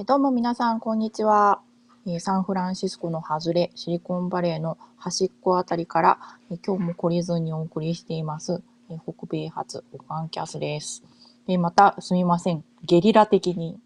[0.00, 1.60] えーどうも皆さん、こんにちは。
[2.06, 6.18] えーサンフランシスコの外れ、シリコンバレーの端っこあたりから、
[6.50, 11.04] えー今日も懲りずにお送りしています、え北米発オカンキャスです。
[11.48, 12.64] えまた、すみません。
[12.82, 13.78] ゲリラ的に。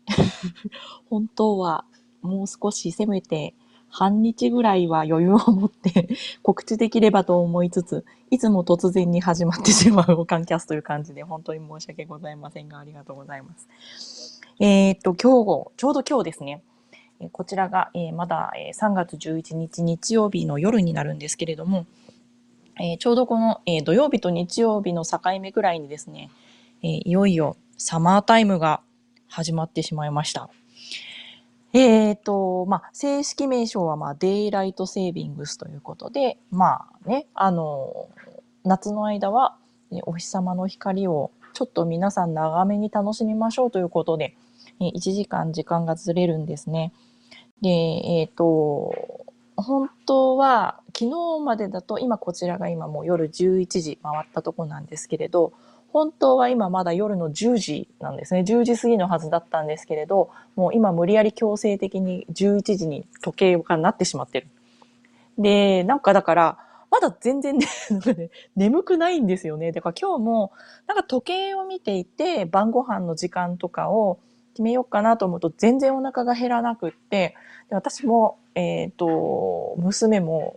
[1.10, 1.84] 本当は、
[2.22, 3.56] もう少しせめて、
[3.88, 6.10] 半日ぐらいは余裕を持って
[6.44, 14.43] 告知できればと思いつつ、いつも突然に始まってしまうオカンキャスという感じで、本当に申し訳ございませんが、ありがとうございます。
[14.60, 16.62] えーっと、今日、ちょうど今日ですね、
[17.32, 21.86] こちらが、えまだ、3月11日日曜日の夜になるんですけれども、
[22.80, 26.30] えちょうどこの、え土曜日と日曜日の境目ぐらいにですね、
[26.82, 28.80] えいよいよサマータイムが
[29.26, 30.48] 始まってしまいました。
[31.72, 38.08] えーと、まあ、正式名称は、まあ、デイライトセービングスということで、まあね、あの、
[38.62, 39.56] 夏の間は、
[40.06, 44.36] お日様の光をちょっと皆さん長めに楽しみましょうということで、
[44.80, 46.92] え1時間時間がずれるんですね。
[47.60, 49.24] で、えっ、と、
[49.56, 55.52] 本当は昨日までだと、今こちらが今もう夜11時回ったとこなんですけれど、
[55.92, 58.40] 本当は今まだ夜の10時なんですね。
[58.40, 64.48] 10時過ぎのはずだったんですけれど、もう今無理やり強制的に11時に時計がなってしまってる。
[65.38, 66.58] で、なんかだから、
[66.90, 69.70] まだ全然ね、なんかね眠くないんですよね。
[69.70, 70.52] だから今日も、
[70.88, 74.18] なんか時計を見ていて、晩ご飯の時間とかを
[74.54, 77.34] 決めようかなと思うと、全然お腹が減らなくって、
[77.68, 80.56] で私も、えっ、と、娘も、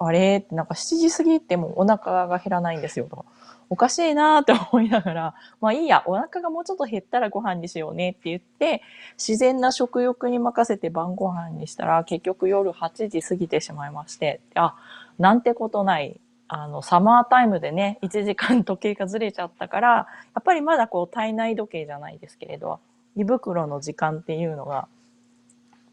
[0.00, 0.46] あれ？
[0.52, 3.06] なんか7時過ぎってもうお腹が減らないんですよ。
[3.06, 3.24] とか
[3.70, 8.82] おかしいなって思いながら、 まあいいや、お腹がもうちょっと減ったらご飯にしようねって言って、
[9.16, 14.74] 自然な食欲に任せて晩ご飯にしたら、結局夜8時過ぎてしまいまして、あ、
[15.18, 16.20] なんてことない。
[16.50, 20.06] あの、サマータイムでね、1時間時計がずれちゃったから、や
[20.40, 22.80] っぱりまだこう体内時計じゃないですけれど、
[23.18, 24.88] 胃袋の時間っていうのが、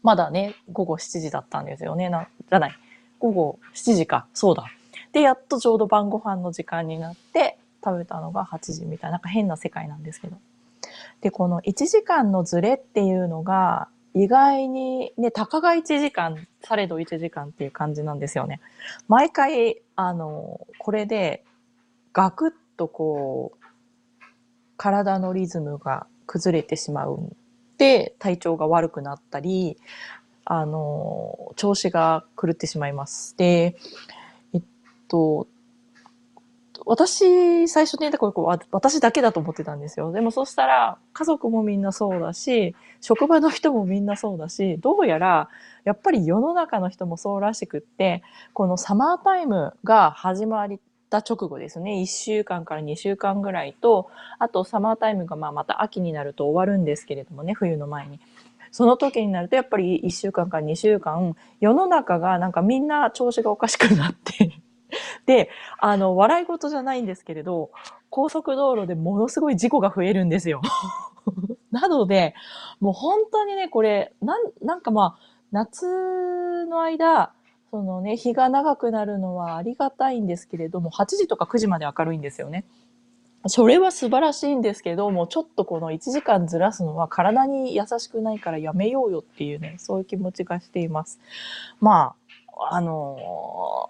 [0.02, 2.08] まだね、午後7時だったんですよね。
[2.08, 2.72] な、じゃない。
[3.18, 4.26] 午後7時か。
[4.32, 4.66] そうだ。
[5.12, 10.36] で、やっとちょうど晩ご飯の時間になって、食べたのが8時みたいな、なんか変な世界なんですけど。
[11.20, 18.60] で、この1時間のズレっていうのが、意外にね、たかが1時間、されど1時間っていう感じなんですよね。
[19.08, 21.44] 毎回、あの、これで、
[22.12, 23.64] ガクッとこう、
[24.76, 27.36] 体のリズムが崩れてしまうん
[27.78, 29.76] で、体調が悪くなったり、
[30.44, 33.36] あの、調子が狂ってしまいます。
[33.36, 33.76] で、
[34.54, 34.62] えっ
[35.08, 35.46] と、
[36.88, 40.12] 私、最初ね、だからこう私だけだと思ってたんですよ。
[40.12, 45.48] でもそしたら、家族もみんなそうだし、職場の人もみんなそうだし、どうやら、
[45.84, 48.22] やっぱり世の中の人もそうらしくって、
[48.52, 50.68] このサマータイムが始まっ
[51.10, 58.20] た直後ですね、1週間から2週間ぐらいと、あとサマータイムがまあまた秋になると終わるんですけれどもね、冬の前に。
[58.72, 64.60] その時になるとやっぱり1週間から2週間、世の中がなんかみんな調子がおかしくなって、
[65.26, 67.70] で、あの、笑い事じゃないんですけれど、
[68.10, 70.60] 高速道路でものすごい事故が増えるんですよ。
[71.70, 72.34] なので、
[72.80, 77.32] もう本当にね、これ、なん、なんかまあ、夏の間、
[77.76, 82.64] そのね、日が長くなるのはありがたいんですけれども、8時とか9時まで明るいんですよね。
[83.48, 91.20] それは素晴らしいんですけども、ちょっとこの1時間ずらすのは体に優しくないからやめようよっていうね、そういう気持ちがしています。
[91.78, 92.14] ま
[92.56, 93.86] あ、あの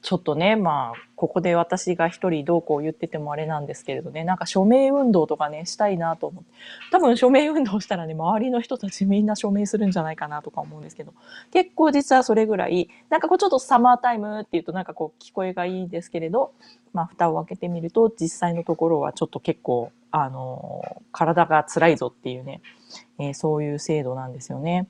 [0.00, 6.50] ちょっとね、まあ、ここで私が一人どうこう言っててもあれなんですけれどね、なんか署名運動とかね、したいなと思って。
[6.92, 11.12] 多分署名運動したらね、周りの人たちみんな署名するんじゃないかなとか思うんですけど、
[11.52, 16.52] 結構実はそれぐらい、なんかこうちょっとサマータイムっていうとなんかこう聞こえがいいですけれど、
[16.94, 22.62] まあ蓋を開けてみると実際のところはちょっと結構、あの体が辛いぞっていうね、
[23.18, 24.88] えーそういう制度なんですよね。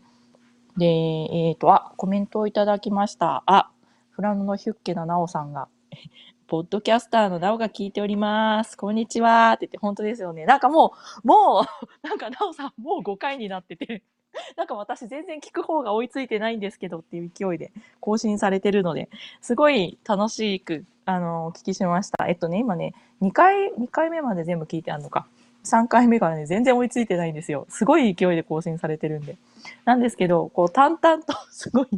[0.76, 3.42] で、えっ、と、あ、コメントをいただきました。
[3.46, 3.70] あ、
[4.16, 5.68] フラノのヒュッケなナオさんが、
[6.48, 8.78] ポッドキャスターのナオが聞いております。
[8.78, 9.52] こんにちは。
[9.52, 10.46] って言って、本当ですよね。
[10.46, 11.64] なんかもう、もう、
[12.02, 14.02] なんかナオさんもう5回になってて、
[14.56, 19.10] なんか私全然聞く方が追いついてないんですけどっていう勢いで更新されてるので、
[19.42, 22.26] すごい楽しく、あの、お聞きしました。
[22.26, 25.26] えっとね、今ね、2回、2回目まで全部聞いてあるのか。
[25.64, 27.66] 3回目からね、全然追いついてないんですよ。
[27.68, 29.36] すごい勢いで更新されてるんで。
[29.84, 31.88] なんですけど、こう、淡々と、すごい、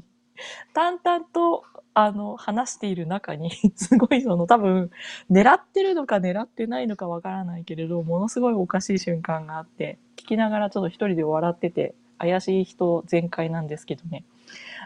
[0.72, 1.64] 淡々と、
[2.00, 4.92] あの、話している中に、 すごいその多分、
[5.32, 14.22] 狙ってるのか狙ってないのかわからないけれど、ものすごいおかしい瞬間があって、聞きながらちょっと一人で笑ってて、怪しい人全開なんですけどね。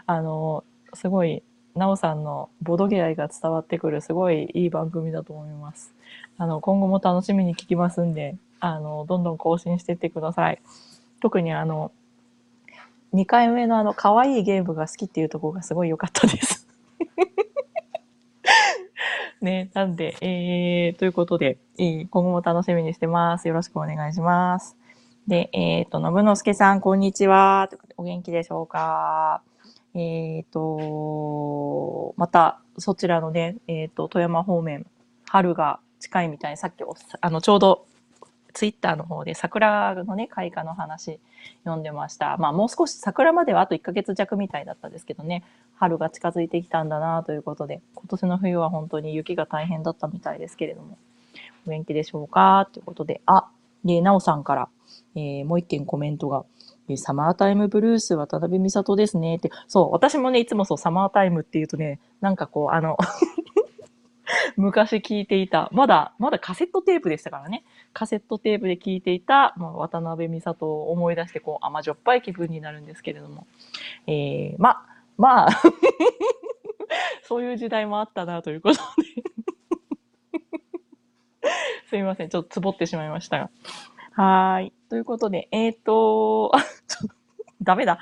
[0.07, 0.63] あの、
[0.95, 1.43] すごい、
[1.75, 5.93] なおさんのボドゲ愛が伝わってくる、すごいいい番組だと思います。
[6.39, 10.59] あの、今後も楽しみに聞きますんで、あの、どんどん更新していってください。
[11.19, 11.91] 特にあの、
[13.13, 16.52] 2回目のあの、可愛いゲームが好きっていうところがすごい良かったです。
[19.43, 23.47] ね、なんで、えー、ということで、えー、今後も楽しみにしてます。
[23.47, 24.77] よろしくお願いします。
[25.27, 27.69] で、えっ、ー、と、のぶのすけさん、こんにちは。
[27.97, 29.41] お元気でしょうか
[29.93, 29.99] え
[30.39, 34.85] っ、ー、と、また、そちらのね、えっ、ー、と、富山方面、
[35.29, 37.85] 春が近いみたいに、さっきおあの、ちょうど、
[38.53, 41.19] ツイッターの方で桜のね、開花の話
[41.63, 42.37] 読んでました。
[42.37, 45.43] まあもう少し桜まではあと1ヶ月弱みたいだったんですけどね、
[45.75, 50.97] 春が近づいてきたんだなということで、今年の冬は本当に雪が大変だったみたいですけれども、
[51.67, 52.69] お元気でしょうか？
[52.71, 53.49] ということで、あ、
[53.83, 54.69] で、なおさんから、
[55.15, 56.45] えー、もう一件コメントが、
[56.97, 59.37] サマータイムブルース渡辺美里ですね。
[59.37, 59.49] って。
[59.67, 62.97] そう、私もね、いつもそう、サマータイムって言うとね、なんかこう、あの
[64.57, 67.63] 昔聞いていた、まだ、まだカセットテープでしたからね。
[67.93, 73.47] カセットテープで聞いていた、まあ、渡辺美里を思い出して、こう、甘じょっぱい気分になるんですけれども。
[74.07, 74.85] えー、ま、
[75.17, 75.49] まあ
[77.23, 79.23] そういう時代もあったなということで
[81.87, 82.29] すいません。
[82.29, 83.49] ちょっとつぼってしまいましたが。
[84.15, 84.73] はい。
[84.89, 87.15] ということで、えっ、ー、と、あ、ちょっと、
[87.61, 87.99] ダメだ。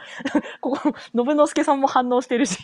[0.59, 2.57] ここ、信之助さんも反応してるし。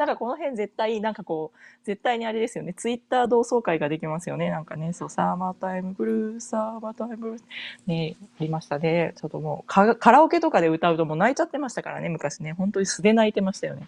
[0.00, 2.72] なんかこの辺絶対、なんかこう、絶対にあれですよね。
[2.72, 4.48] ツイッター同窓会ができますよね。
[4.48, 7.42] なんかね、そう、サーマータイムブルー、サーマータイムブルー。
[7.86, 9.12] ね、ありましたね。
[9.20, 12.54] ちょっともうカ、ラオケとかで歌うともう泣いちゃってましたからね、昔ね。
[12.54, 13.86] 本当に素で泣いてましたよね。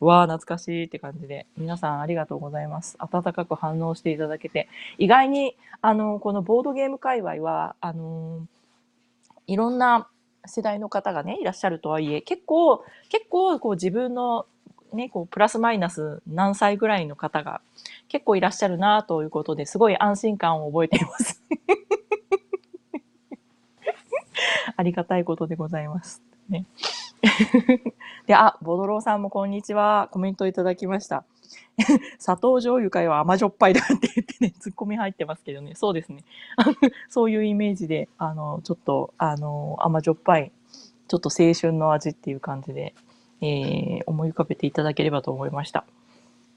[0.00, 2.96] わあ、懐かしいって感じで、皆さんありがとうございます。
[2.98, 4.68] 温かく反応していただけて。
[4.98, 8.40] 意外に、あの、このボードゲーム界隈は、あの、
[9.46, 10.08] いろんな
[10.46, 14.46] 世代の方がね、いらっしゃるとはいえ、結構、結構、こう自分の
[14.92, 17.60] ね、こう、プラスマイナス何歳ぐらいの方が
[18.08, 21.42] 結構いらっしゃるなということで、すごい安心感を覚えています。
[24.76, 26.22] ありがたいことでございます。
[26.48, 26.66] ね。
[28.26, 30.08] で、あ、ボドローさんもこんにちは。
[30.12, 31.24] コメントいただきました。
[32.18, 35.74] 砂糖醤油会は甘じょっぱいだって言ってね、ツッコミ入ってますけどね。
[35.74, 36.24] そうですね。
[37.08, 40.52] そういうイメージで、あの、ちょっと、あの、甘じょっぱい、
[41.08, 42.94] ちょっと青春の味っていう感じで、
[43.42, 45.84] えー、思い浮かべていただければと思いました。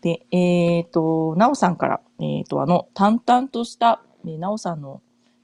[0.01, 5.01] で、えっ、ー、と、なおさんから、えっ、ー、と、あの、淡々とした、えー、なおさんの、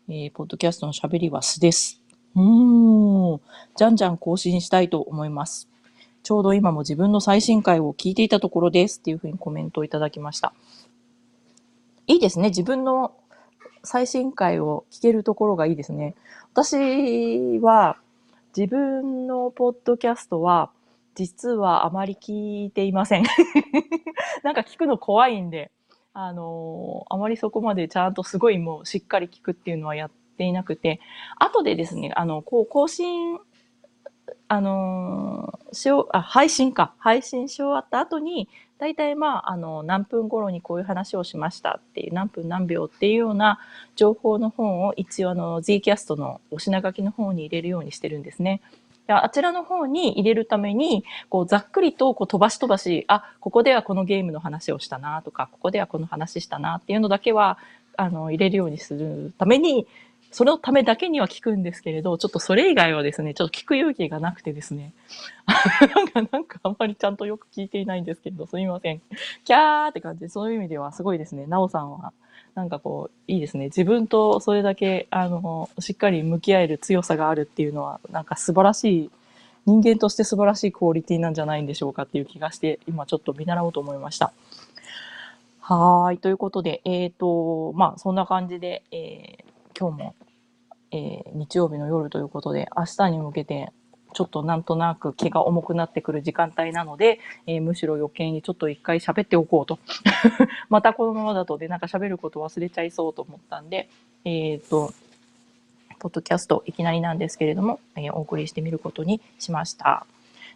[0.07, 2.01] えー、ポッドキャストの喋りは素です。
[2.35, 3.41] うーん。
[3.75, 5.67] じゃんじゃん更新したいと思います。
[6.23, 10.53] ちょうど今も自分の最新回を聞いていたところですっていうふうにコメントをいただきました。
[12.07, 12.49] いいですね。
[12.49, 13.13] 自分の
[13.83, 16.15] 最新回を聞けるところがいいですね。
[16.53, 17.97] 私は
[18.55, 20.69] 自分のポッドキャストは
[21.15, 23.23] 実はあまり聞いていません。
[24.43, 25.71] なんか聞くの怖いんで、
[26.13, 30.99] あのー、あまりそこまでちゃんとすごいもうしっかり聞くっていうのはやっていなくて、
[31.37, 33.39] 後でですね、あの、こう、更新
[34.47, 36.93] あのー、しよう、あ、配信か。
[36.97, 38.49] 配信し終わった後に、
[38.79, 43.59] 大体まあ、あの、何分頃にこういう話をしましたっていう、何分何秒っていうような
[43.95, 48.61] 情報の本を一応あの、Zcast のお品書きの方に入れるようにしてるんですね。
[49.07, 57.57] あちらの方に入れるために、こう、ざっくりと、こう、飛ばし飛ばし、あ、ここではこのゲームの話をしたなとか、ここではこの話したなっていうのだけは、
[57.97, 59.87] あの、入れるようにするために、
[60.31, 64.93] そのためだけには聞くんですけれど、ちょっとそれ以外はですね、ちょっと聞く勇気がなくてですね、
[65.93, 69.01] なんか、なんかあんまりちゃんとよく聞いていないんですけれど、すみません。
[69.43, 72.13] キャーって感じで、そういう意味ではすごいですね、なおさんは、
[72.55, 73.65] なんかこう、いいですね。
[73.65, 79.11] 自分とそれだけ、あの、しっかり向き合える強さがあるっていうのは、なんか素晴らしい、
[79.65, 84.33] 人間として素晴らしいクオリティなんじゃないんでしょうかっていう気がして、今ちょっと見習おうと思いました。
[85.59, 86.17] はい。
[86.17, 90.15] ということで、えっ、ー、と、まあ、そんな感じで、えー、今日も、
[90.91, 93.71] えー、日曜日の夜ということで、明日に向けて、
[94.13, 99.79] ちょっとなんとなく気が重くなってくる時間帯なので、えー、むしろ余計にちょっと一回喋っておこうと。
[100.69, 103.89] またこのままだとで、なんか喋ること忘れちゃいそうと思ったんで、
[104.25, 104.93] えっ、ー、と、
[105.99, 110.05] ポッドキャストいきなりなんですけれども、えー、お送りしてみることにしました。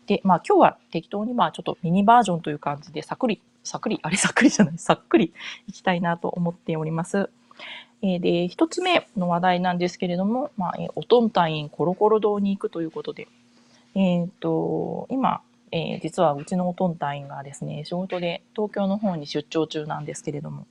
[0.07, 5.33] で、まあ今日は適当にまあちょっとミニバージョンという感じで、さっくり、さっくり、 あれさっくりじゃない、さっくり
[5.67, 7.29] いきたいなと思っております。
[8.01, 13.27] え、で、一つ目の話題なんですけれども、まあ、おとん隊員コロコロ堂に行くということで、
[13.95, 20.67] えっ、ー、と、今、えー、実はうちのおとん隊員がですね、仕事で東京の方に出張中なんですけれども、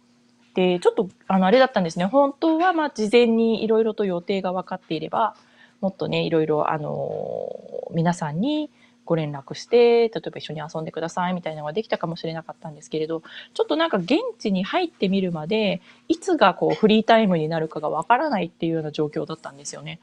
[0.54, 2.04] で、ちょっと、あの、あれだったんですね。
[2.04, 5.34] 本当は、まあ、事前にいろいろと予定が分かっていれば、
[5.80, 7.48] もっとね、いろいろ、あの、
[7.92, 8.70] 皆さんに、
[9.04, 20.00] ご連絡して、例えば一緒に遊んでくださいみたいなのができたかもしれなかったんですけれど、ちょっとなんか現地に入ってみるまで、いつがこうフリータイムになるかがわからないっていうような状況だったんですよね。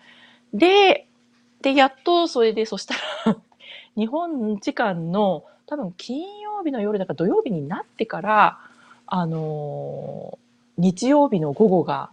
[0.53, 1.07] で、
[1.61, 3.37] で、やっとそれで、そしたら
[3.95, 8.59] 日本時間の多分金曜日の夜だから土曜日になってから、
[9.05, 12.09] あのー、日曜日の午後が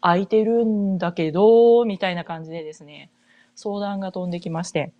[0.00, 3.10] 空いてるんだけど、みたいな感じでですね、
[3.54, 4.92] 相談が飛んできまして。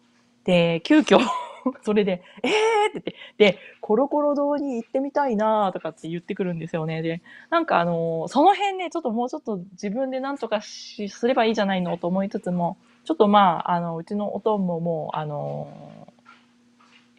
[0.45, 1.21] で、急遽
[1.83, 2.53] それで、えーっ
[2.93, 7.03] て言って、で、コロコロ堂に行ってみたいなとかって言ってくるんですよね。
[7.03, 12.77] で、なんかあの、その辺ね、ちょっともうちょっと自分で何とか、すればいいじゃないのと思いつつも、
[13.07, 15.69] ちょっとまあ、あの、うちのおとんももう、あの、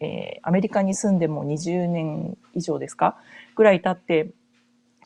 [0.00, 3.16] えー、アメリカに住んでも20年以上ですか
[3.56, 4.30] ぐらい経って、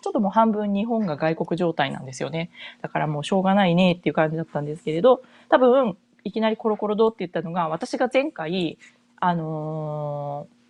[0.02, 2.50] ちょっともう半分日本が外国状態なんですよね。
[2.80, 8.76] だからもうしょうがないねっていう感じだったんですけれど、多分、いきなりコロコロ堂って言ったのが、私が前回、
[9.20, 10.61] あのー、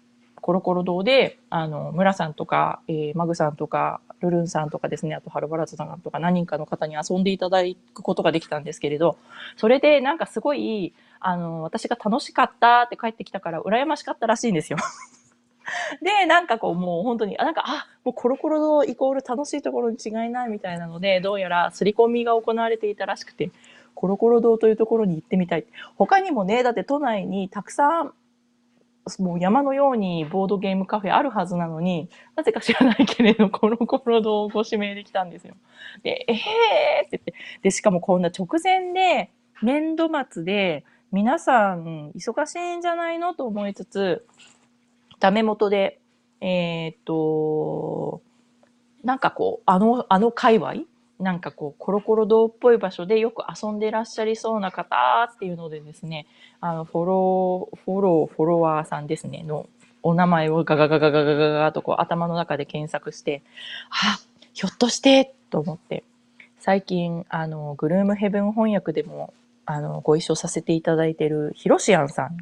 [0.42, 7.62] コロコロ堂で、あの、村さんとか、えー、マグさんとか、ルルンさんとかですね、あとハルバラツさんとか何人かの方に遊んでいただ
[7.94, 9.16] くことができたんですけれど、
[9.56, 14.78] それでなんかすごい、あの、私が楽しかったって帰ってきたから羨ましかったらしいんですよ。
[16.02, 23.52] で、なんかこうもう本当に、あ、なんか、あ、もうコロコロ堂イコール楽しいところに違いないみたいなので、どうやら刷り込みが行われていたらしくて、
[23.94, 25.64] コロコロ堂というところに行ってみたい。
[25.96, 28.12] 他にもね、だって都内にたくさん
[29.18, 35.54] もう山のようにボードゲームカフェあるはずなのに、なぜか知らないけれど、コロコロ堂をご指名できたんですよ。
[36.02, 39.30] で、えへーって言って、で、しかもこんな直前で、
[39.62, 44.26] 年度末で、皆さん忙しいんじゃないのと思いつつ、
[45.20, 46.00] ダメ元で、
[46.40, 48.22] えー、っと、
[49.04, 50.74] なんかこう、あの、あの界隈
[51.22, 56.26] なんかこう、コロコロ堂っぽい場所でよく遊んでらっしゃりそうな方っていうのでですね、
[56.60, 59.66] あの、フォロー、フォロー、フォロワーさんですね、の
[60.02, 63.42] お名前をガガガガガガガガとこう頭の中で検索して、
[63.90, 64.18] あ、
[64.52, 66.02] ひょっとしてと思って、
[66.58, 69.32] 最近、あの、グルームヘブン翻訳でも、
[69.64, 72.38] あの、ご一緒させていただいてるヒロシアンさん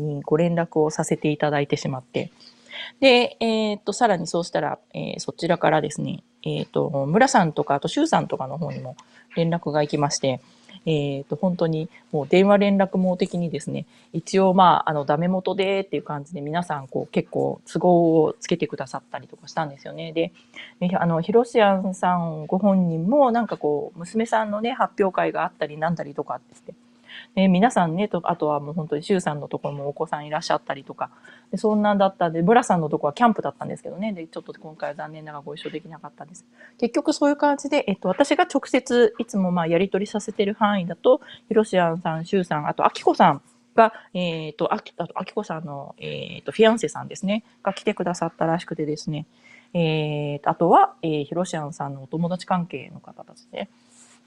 [0.00, 2.32] にご連絡をさせていただいてしまって、
[3.00, 8.96] で、えー、っと、さらにそうしたら、えー、そちらからですね、えっ、ー、と、村さんとか、あと周さんとかの方にも
[9.36, 10.40] 連絡が行きまして、
[10.86, 20.12] えっ、ー、と、本当にもう電話連絡網的にですね、一応まあ、あの、ダメ元でっていう感じで皆さんこう結構都合をつけてくださったりとかしたんですよね。
[20.12, 20.32] で、
[20.98, 26.74] あの、ヒロシアンさんご本人もなんかこう、娘さんのね、発表会があったりなんだりとかってって、
[27.34, 31.10] で、皆さんね、と、あとはもう本当に周さんのところもお子さんいらっしゃったりとか、
[31.50, 36.44] でそんなんだったんで、ブラさんのところはキャンプだったんですけどね、で、ちょっと今回は残念ながらご一緒できなかったんです。
[36.78, 43.42] 結局そういう感じで、えっと、私が直接いつもまあやり取りさせてる範囲だと、ヒロシアンさん、周さん、あと、アキコさん
[43.76, 49.26] が、えっ、ー、と、あき、あと、あきこさんの、えっ、ー、と、フィアンセさんですね、が来てくださったらしくてですね、
[49.72, 53.68] えっー、あとは、えー、ヒロシアンさんのお友達関係の方たちで、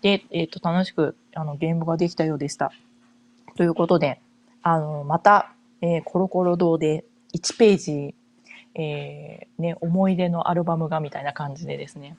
[0.02, 2.72] で、えっ、と、楽しく、あの、ゲームができたようでした。
[3.56, 4.22] ということで、
[4.62, 8.16] あの、また、えー、コロコロ堂で1ページ、
[8.76, 12.16] えー、ね、思い出のアルバムがみたいな感じでですね、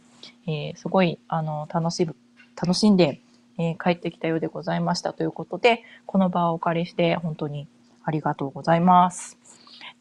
[0.46, 2.14] えー、すごい、あの、楽しむ、
[2.60, 3.20] 楽しんで、
[3.58, 7.68] え、帰ってきたようでございましたということで、この場をお借りして本当に
[8.04, 9.38] ありがとうございます。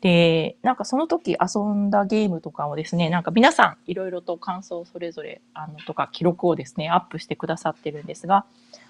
[0.01, 8.45] で、なんかその時遊んだゲームとかをですね、なんか皆さんいろいろと感想それぞれ、あの、とか記録をですね、アップしてくださってるんですが、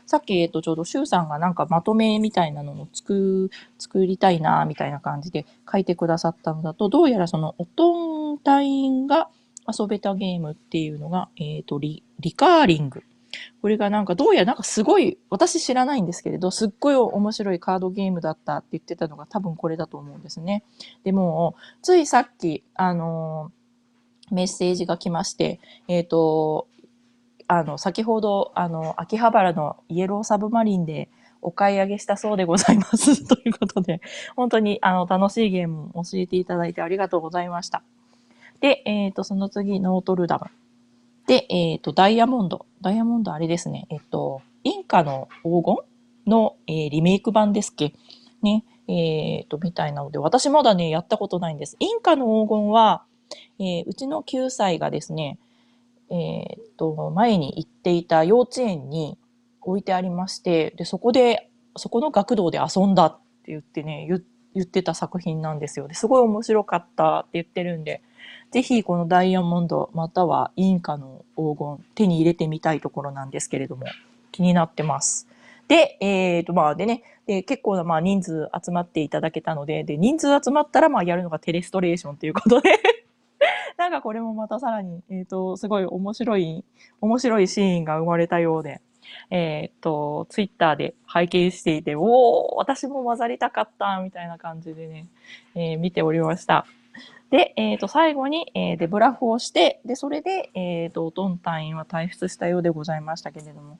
[0.05, 9.29] さっき、えっと、ちょうど、シュウさんがなんかまとめみたいなのを作、作りたいな、みたいな感じで書いてくださったのだと、どうやらその、おとん隊員が
[9.67, 13.03] 遊べたゲームっていうのが、えっ、と、リ、リカーリング
[13.61, 20.63] これがなんかどうやらなんかすごい、私知らないんですけれど、すっごい面白いカードゲームだったって言ってたのが多分これだと思うんですね。
[21.03, 23.51] でも、ついさっき、あの
[24.31, 26.67] メッセージが来まして、えっ、ー、と、
[27.55, 33.25] あの、先ほど、あの、秋葉原のイエローサブマリンでお買い上げしたそうでございます。
[33.29, 34.01] ということで、
[34.35, 37.83] 本当に、あの、楽しいゲームを教えていただいてありがとうございました。
[38.59, 40.45] で、えっ、ー、と、その次、ノートルダム。
[41.27, 42.65] で、えっ、ー、と、ダイヤモンド。
[42.81, 43.85] ダイヤモンドあれですね。
[43.91, 45.77] えっ、と、インカの黄金
[46.25, 47.93] の、えー、リメイク版ですっけ？
[48.41, 48.65] ね。
[48.87, 51.77] えっ、と、みたいなので、私まだね、やったことないんです。
[51.79, 53.03] インカの黄金は、
[53.59, 55.37] え、うちの9歳がですね、
[56.13, 59.17] えっ、と、前に行っていた幼稚園に
[59.61, 65.87] 置いてありまして、で、そこで、そこの学童で遊んだって言ってね、言ってた作品なんですよ。
[65.87, 68.03] ですごい面白かったって言ってるんで、
[68.51, 73.87] ぜひこのダイヤモンドまたはインカの黄金手に入れてみたいところなんですけれども、
[74.31, 75.27] 気になってます。
[75.67, 82.79] で、えっ、ー、と、まあ、でね、で、結構な、まあ、人数集まっていただけたので、で、人数集まったら、まあ、やるのがテレストレーションということで
[83.77, 86.63] なんかこれもまたさらに、えっ、ー、と、すごい面白い、
[87.01, 88.81] 面白いシーンが生まれたようで、
[89.29, 95.07] えっ、と、ツイッターで拝見していて、おー、私も混ざりたかった、みたいな感じでね、
[95.55, 96.65] えー、見ておりました。
[97.29, 103.79] で、えっ、ー、と、最後に、えー、デブラフをして、で、それで、えっ、ー、と、トン隊員は退出したようでございましたけれども、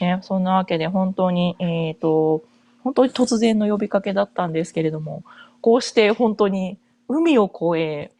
[0.00, 2.44] ね、そんなわけで本当に、えっ、と、
[2.84, 5.24] 本当に突然の呼びかけだったんですけれども、
[5.60, 8.10] こうして本当に海を越え、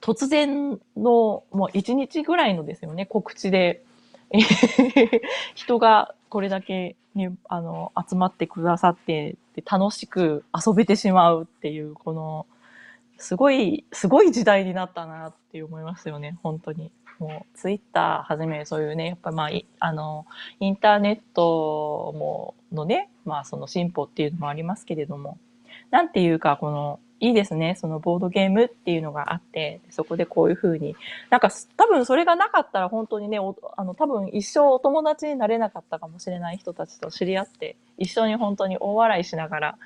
[0.00, 3.82] 突然の、もう一日ぐらいのですよね、告知で、
[5.54, 12.46] 人がこれだけに、あの、集まってくださって、で楽しく遊べてしまうっていう、この、
[13.16, 16.92] すごい、すごい時代になったなって思いますよね、本当に。
[17.18, 19.50] もう、ツイッターはじめそういうね、やっぱまあ、
[19.80, 20.26] あの、
[20.60, 25.38] インターネットも、のね、まあその進歩っていうのもありますけれども、
[25.90, 27.74] なんていうか、この、いいですね。
[27.74, 30.94] そのボードゲームっていうのがあって、そこでこういうふうに、
[31.30, 33.38] なんか多分それがなかったら本当にね、
[33.76, 39.78] あの多分一生お友達になれなかったかもしれない人たちと知り合って、一緒に本当に大笑いしながら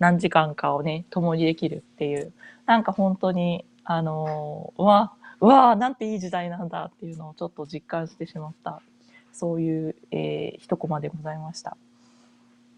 [0.00, 2.32] 何時間かをね、共にできるっていう、
[2.66, 8.82] なんか本当に、あのー、うわ、うわなんていい時代なんだっていうのをちょっと実感してしまった、
[9.32, 11.76] そういう、えー、一コマでございました。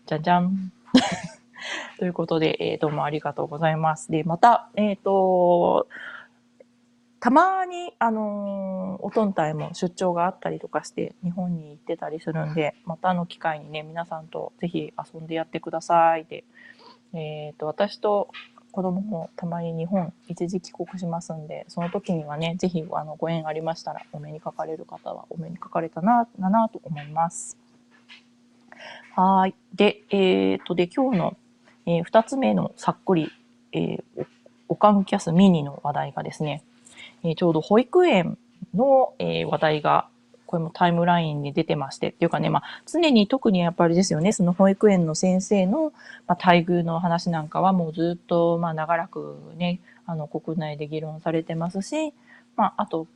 [0.07, 0.71] じゃじゃん。
[1.99, 4.11] ということで、えー、どうもありがとうございます。
[4.11, 5.89] で、また、えっ、ー、と、
[7.21, 16.25] たまに、あのー、おとんたいも出張があったりとかして、日本に行ってたりするんで、またの機会にね、皆さんとぜひ遊んでやってください。
[16.25, 16.45] で、
[17.15, 18.29] えっ、ー、と、私と
[18.73, 27.59] 子供もたまに日本一時帰国しますんで、その時にはね、ぜひあのご縁ありましたら、お目にかかれる方はお目にかかれたな、ななと思います。
[29.15, 29.55] はい。
[29.75, 31.37] で、えっ、ー、と、で、今日の
[31.87, 33.31] えー、2つ目のさっくり、
[33.73, 34.27] えー、
[34.69, 36.63] オカンキャスミニの話題がですね、
[37.25, 38.39] えー、ちょうど保育園
[38.75, 40.09] の、えー、話題が、
[40.47, 45.93] これもタイムラインに出てまして、っていうかね、まあ、常に特にやっぱりですよね、その保育園の先生の、
[46.27, 52.13] まあ、待遇の話なんかはもうずっと、まあ、長らくね、あの、国内で議論されてますし、
[52.57, 53.07] まあ、あと、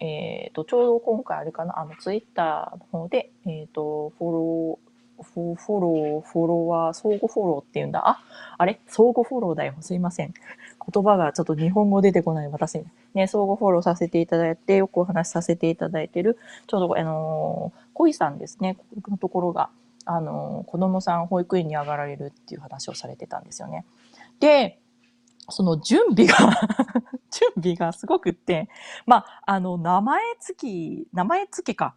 [0.00, 8.08] えっ、ー、と、ちょうど今回あれかな、あの、ツイッターの方で、えっ、ー、と、フォローー、フォロー、フォロワー、相互フォローって言うんだ。
[8.08, 8.22] あ、
[8.58, 8.80] あれ？
[8.86, 9.74] 相互フォローだよ。
[9.80, 10.34] すいません。
[10.92, 12.84] 言葉がちょっと日本語出てこない私に。
[13.14, 19.70] ね、相互フォローさせていただいて、よくお話しさせていただいてる、ちょうど、あのー、恋さんですね、このところが、
[20.04, 23.84] あのー、子供さん保育園に上がられるっていう話をされてたんですよね。
[24.40, 24.78] で、
[25.48, 26.36] その準備が
[27.30, 28.68] 準備がすごくって、
[29.06, 31.94] まあ、あの、名前付き、名前付けか。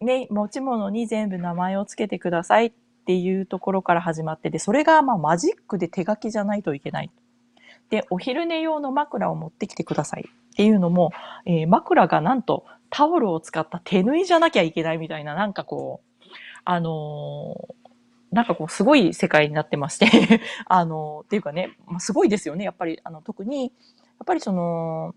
[0.00, 2.72] ね、持ち物に全部名前を付けてくださいっ
[3.06, 7.10] ていうところから始まってで、それがまあマジックで手書きじゃないといけない。
[7.90, 11.12] で、お昼寝用の枕を持ってきてくださいっていうのも、
[11.46, 16.28] えー、枕がなんとタオルを使った手縫いじゃなきゃいけないみたいな、なんかこう、
[16.64, 22.64] あのー、なんかこう、すごい世界になってまして あの、っていうかね、まあ、すごいですよね。
[22.64, 25.14] やっぱり、あの、特に、やっぱりその、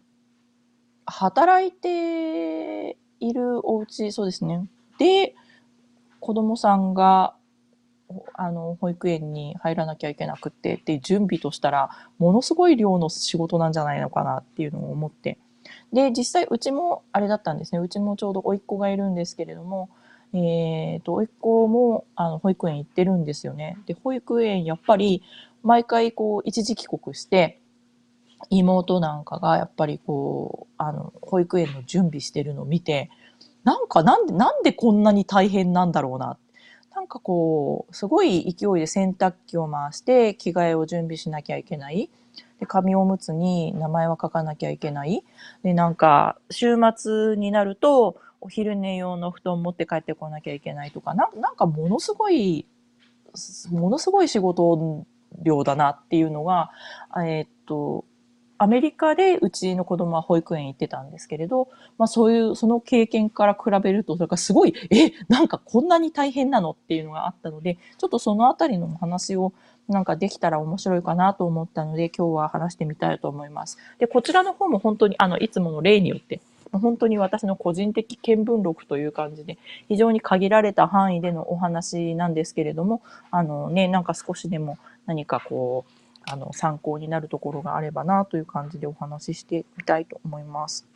[1.05, 4.65] 働いているお家、そうですね。
[4.97, 5.35] で、
[6.19, 7.35] 子供さんが、
[8.33, 15.37] あの、保育園に入らなきゃいけなくってって準備としたら、ものすごい量の仕事なんじゃないのかなっていうのを思って。
[15.93, 17.79] で、実際うちもあれだったんですね。
[17.79, 19.89] うちもちょうど甥っ子がいるんですけれども、
[20.33, 23.77] えっ、ー、と、甥っ子も、あの、保育園行ってるんですよね。
[23.85, 25.23] で、保育園、やっぱり、
[25.63, 27.60] 毎回こう、一時帰国して、
[28.49, 33.09] 妹なんかがやっぱりこう、あの、保育園の準備してるのを見て、
[33.63, 36.37] なんかなんで、なんでこんなに大変なんだろうな。
[36.95, 42.09] なんかこう、すごい勢いで洗濯機を回して着替えを準備しなきゃいけない。
[42.59, 45.23] で、紙おむつに名前は書かなきゃいけない。
[45.63, 52.65] で、なんか、週末になると、お昼寝用の布団持って帰ってこなきゃいけないとか、ななんかものすごい、
[53.69, 55.05] ものすごい仕事
[55.41, 56.71] 量だなっていうのが、
[57.17, 58.05] えー、っと、
[58.61, 69.51] アメリカでうちの子供は保育園行ってたんですけれど、まあそういう、その経験から比べると、それからすごい、え、なんかこんなに大変なのっていうのがあったので、ちょっとそのあたりの話を
[69.87, 73.79] なんかできたら面白いかなと思ったので、今日は話してみたいと思います。
[73.97, 76.39] で、こちらの方も本当に、あの、いつもの例によって、
[76.71, 90.87] 本当に私の個人的見聞録という感じで、非常に限られた範囲でのお話なんですけれども、あのね、なんか少しでも何かこう、あの、参考になるところがあればなという感じでお話ししてみたいと思います。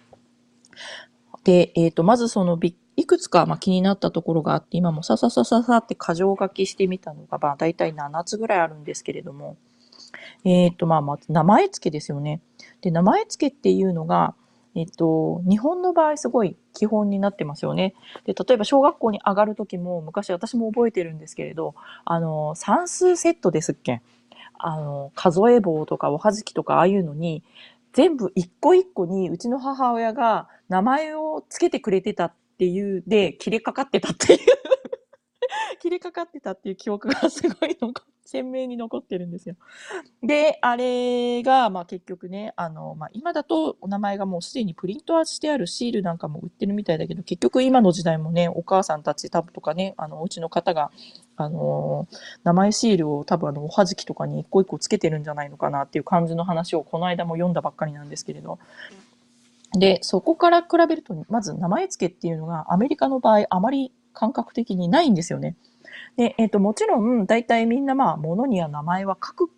[1.43, 2.59] で、えっ、ー、と、まずその
[2.97, 9.57] いくつかま気になったところがあって、今もさささささって箇条書きしてみたのが、まあ大体7つぐらいあるんですけれども、
[10.43, 12.41] えっ、ー、と、まあ、まず名前付けですよね。
[12.81, 14.35] で、名前付けっていうのが、
[14.75, 17.95] えっと、日本の場合すごい基本になってますよね。
[18.25, 24.01] で、例えば小学校に上がる時も、昔私も覚えてるんですけれど、あの、算数セットですっけ
[24.59, 27.43] あの、数え棒とかおはじきとかああいうのに、
[27.93, 34.39] 全部一個一個にうちの母親が名前をつけてくれてたっていうで、切れかかってたっていう。
[35.79, 37.77] 切れかかってたっていう記憶がすごい
[38.25, 39.55] 鮮明に残ってるんですよ。
[40.23, 50.91] で、あれが、まあ結局ね、あの、まあ今だとお名前がもうすでにプリントアしてあるシールなんかも売ってるみたいだけど、結局今の時代もね、お母さんたち多分とかね、あの、お家の方が、
[51.37, 52.07] あの、
[52.43, 58.57] 名前シールを多分あの、おはじきとかに一個一個つけてるんじゃないのかなっていう感じの話をこの間も読んだばっかりなんですけれど、
[59.77, 65.55] で、そこから比べると、まず名前付けっていうのがアメリカの場合あまり感覚的にないんですよね。
[66.17, 69.51] で、えっ、ー、と、もちろん、大体みんなまあ、物には名前は書く、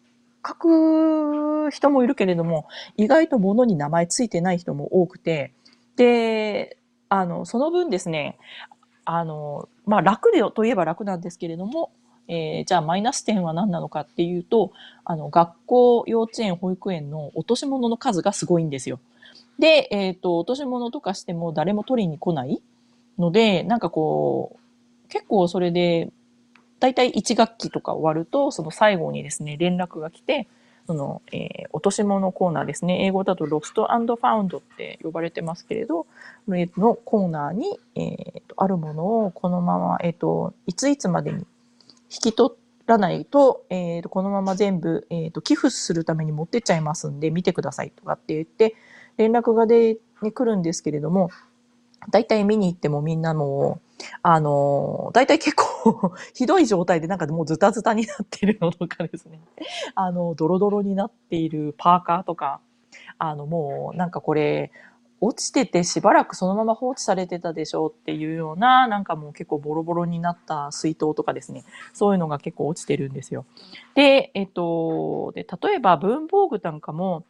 [0.46, 2.68] 書く人もいるけれども、
[2.98, 5.54] 意外と物に名前ついてない人も多くて、
[5.96, 6.78] で、
[7.10, 8.38] あの、その分ですね、
[9.06, 11.92] あの、まあ、楽でといえば楽なんですけれども、
[12.28, 14.72] えー、じゃあマイナス点は何なのかっていうと、
[15.06, 19.00] あの、学校、幼稚園、保育園の落とし物の数がすごいんですよ。
[19.60, 22.62] で、えっ、ー、と、落とし物とかしても誰も取りに来ない
[23.18, 24.58] ので、なんかこ
[25.06, 26.12] う、結構それで、
[26.80, 30.48] だいたい1学期とか終わると、その最後にですね、連絡が来て、
[30.88, 33.06] その、えー、落とし物コーナーですね。
[33.06, 36.08] 英語だとロストファウンドって呼ばれてますけれど、
[36.48, 41.40] のコーナーに、えー、とあるものをこのまま、えっ、ー、と、いついつまでに
[42.10, 42.54] 引き取
[42.86, 48.76] らないと、えー、とこのまま全部、えー、と寄付するために持ってっちゃいますんで、見てくださいとかって言って、
[49.18, 51.32] 連絡がで、ね、来るんですけれども、
[52.10, 53.82] 大体見に行ってもみんなも
[54.22, 59.40] あの、大体結構 ひどい状態でなんかもうズタズタになっているのとかですね。
[59.96, 62.60] あの、ドロドロになっているパーカーとか、
[63.18, 64.72] あの、もうなんかこれ、
[65.20, 71.64] 落ちててしばらくそのまま放置されてたでしょうっていうような、なんかもう結構ボロボロになった水筒とかですね。
[71.94, 73.46] そういうのが結構落ちてるんですよ。
[73.96, 77.24] で、えっと、で、例えば文房具なんかも、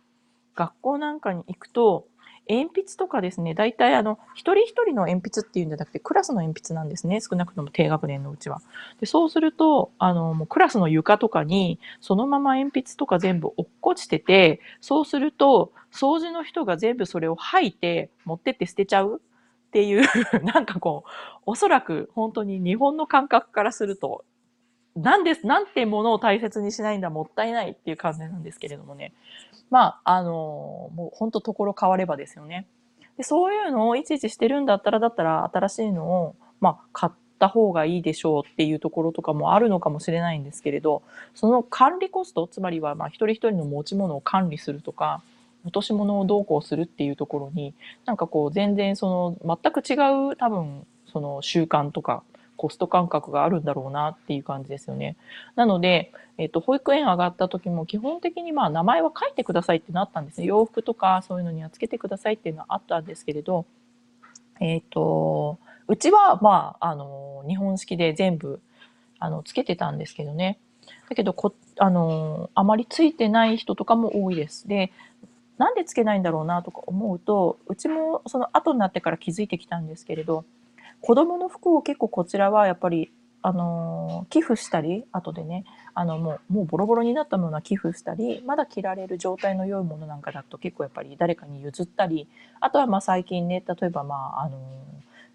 [0.53, 2.07] 学校なんかに行くと、
[2.49, 7.19] 鉛筆とかですね、大体あの、一人一人の鉛筆っていうんじゃなくて、クラスの鉛筆なんですね。
[7.21, 8.61] 少なくとも低学年のうちは。
[8.99, 19.21] で、そうすると、あの、もうクラスの床とかに、そのまま鉛筆とか全部落っこちてて、そうすると、掃除の人が全部それを吐いて、持ってって捨てちゃう？
[19.67, 20.03] っていう
[20.43, 21.09] なんかこう、
[21.45, 24.23] おそらく本当に日本の感覚からすると、
[24.95, 29.13] なんです、なんてものを大切にしないんだ、もったいないっていう感じなんですけれどもね。
[29.69, 32.67] まあ、あの、もう本当ところ変わればですよね。
[33.17, 41.01] でそういうのをいちいちしてるんだったら、だったら新しいのを、まあ、買った方がいいでしょうっていうところとかもあるのかもしれないんですけれど、
[41.33, 45.21] その管理コスト、つまりは、まあ、一人一人の持ち物を管理するとか、
[45.65, 47.73] 落とし物をどうこうするっていうところに、
[48.05, 49.95] なんかこう、全然その、全く違
[50.31, 52.23] う多分、その習慣とか、
[52.57, 55.15] コスト感覚があるんだろうなっていう感じですよね。
[55.55, 60.47] なので、えっ、と、保育園上がった時も基本的にまあ名前は書いてくださいってなったんですね。
[60.47, 63.65] 洋服とかそういうのにはつけてくださいっていうのはあったんですけれど、
[64.59, 68.59] えっ、と、うちはまあ、あの、日本式で全部、
[69.19, 70.59] あの、つけてたんですけどね。
[71.09, 74.67] だけどこ、あの、あまりついてない人とかも多いです。
[74.67, 74.91] で、
[75.57, 80.45] なんでつけないんだろうなとか思うと、うちもその後になってから気づいてきたんですけれど、
[81.01, 83.11] 子供の服を結構こちらはやっぱり、
[83.43, 92.27] あの寄付したり、後でね、あの、もう、もうボロボロになったものは寄付したり、まだ着られる状態の良いものなんかだと結構やっぱり誰かに譲ったり、
[92.59, 94.59] あとはまあ最近ね、例えばまあ、あの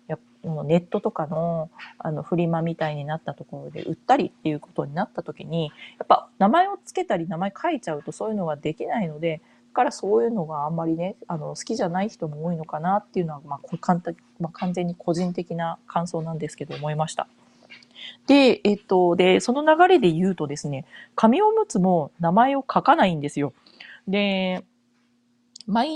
[0.08, 0.18] や
[0.64, 5.66] ネットとかのあのフリマみたいになったところで売ったりっていうことになった時に、
[5.98, 9.40] やっぱ名前を付けたり名前書いちゃうとそういうのができないので、
[9.72, 17.26] からそういうのがあんまりね、あの、好きじゃない人も多いのかなっていうのは、まあ、簡単、まあ、完全に個人的な感想なんですけど、思いました。
[18.26, 23.52] で、えっと、で、その流れで言うとですね、紙おむつも名前を書かないんですよ。
[24.06, 24.64] で、
[25.66, 25.88] 毎、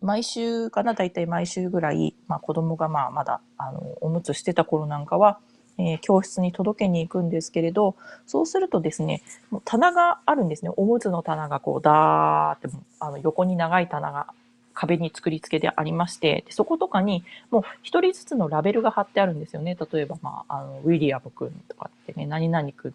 [0.00, 5.38] 毎週かな、だいたい毎週ぐらい、まあ子供がまあまだ、あの、おむつしてた頃なんかは、
[5.80, 10.70] えー、教室に届けに行くんですけれど、そうするとですね、もう棚があるんですね。
[10.76, 14.28] おむつの棚がこう、ダーって、あの、横に長い棚が
[14.74, 19.76] 壁に作り付けでありまして、そことかにもう一人ずつのラベルが貼ってあるんですよね。
[19.92, 22.94] 例えば、まあ、あの、ウィリアム君とかってね、何々君。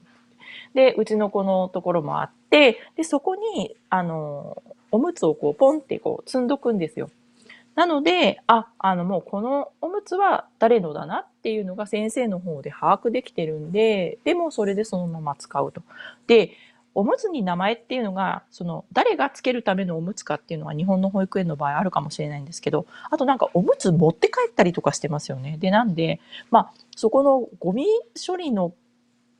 [0.73, 7.09] で、うちの子のところもあって、で、そこに、あの、おむつをこう、ポンってこう、積んどくんですよ。
[7.75, 15.81] なので、あ、あのもうこのおむつは誰のだなっていうのが先生の方で把握できてるんで、でもそれでそのまま使うと。
[16.27, 16.51] で、
[16.97, 25.57] おむつに名前っていうのが、その、誰がつけるためのおむつかっていうのは日本の保育園の場合あるかもしれないんですけど、あとなんかおむつ持って帰ったりとかしてますよね。
[25.59, 27.85] で、なんで、まあ、そこのゴミ
[28.25, 28.73] 処理の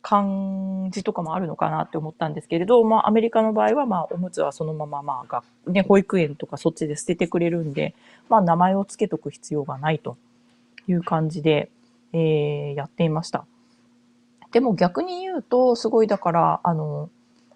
[0.02, 7.96] 感じとかもあるのかなって思ったんですけれど、まあ、アメリカの場合は、まあ、おむつはそのまま、まあ、ね、保育園とかそっちで捨ててくれるんで、
[8.30, 10.18] まあ、名前を付けとく必要がないと
[10.88, 11.70] いう感じで、
[12.14, 13.46] えー、やっていました。
[14.52, 17.10] でも逆に言うと、すごいだから、あの、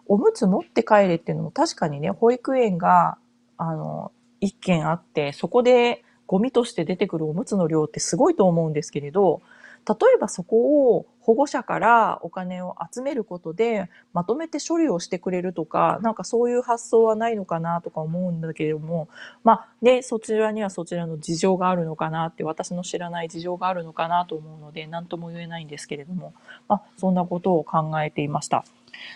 [0.07, 3.17] おむつ持って帰れっていうのも確かにね、保育園が、
[3.57, 9.41] あの、一軒あって、そこでゴミとして出てくるおむつの量ってすごいと思うんですけれど、
[9.89, 19.09] 例えばそこを保護者からお金を集めることでまとめて処理をしてくれるとか、なんかそういう発想はないのかなとか思うんだけれども、
[19.43, 26.33] まあね、そちらにはそちらの事情があるのかなって、私の知らない事情があるのかなと思うので、何とも言えないんですけれども、
[26.67, 28.63] まあそんなことを考えていました。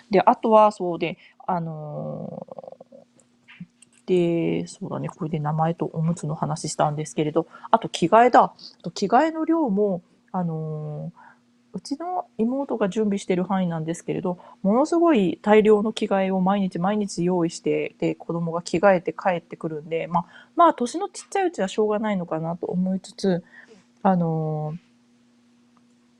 [0.09, 8.53] で、あとはそうで、あのー、で、そうだね、これで名前とおむつの話したんですけれど、あと着替えだ。
[8.93, 10.01] 着替えの量も、
[10.33, 11.13] あの、
[11.71, 23.43] うちの妹が準備してる範囲なんですけれど、ものすごい大量の着替えを毎日毎日用意して、で、子供が着替えて帰ってくるんで、まあ、まあ、年のちっちゃいうちはしょうがないのかなと思いつつ、
[24.03, 24.75] あの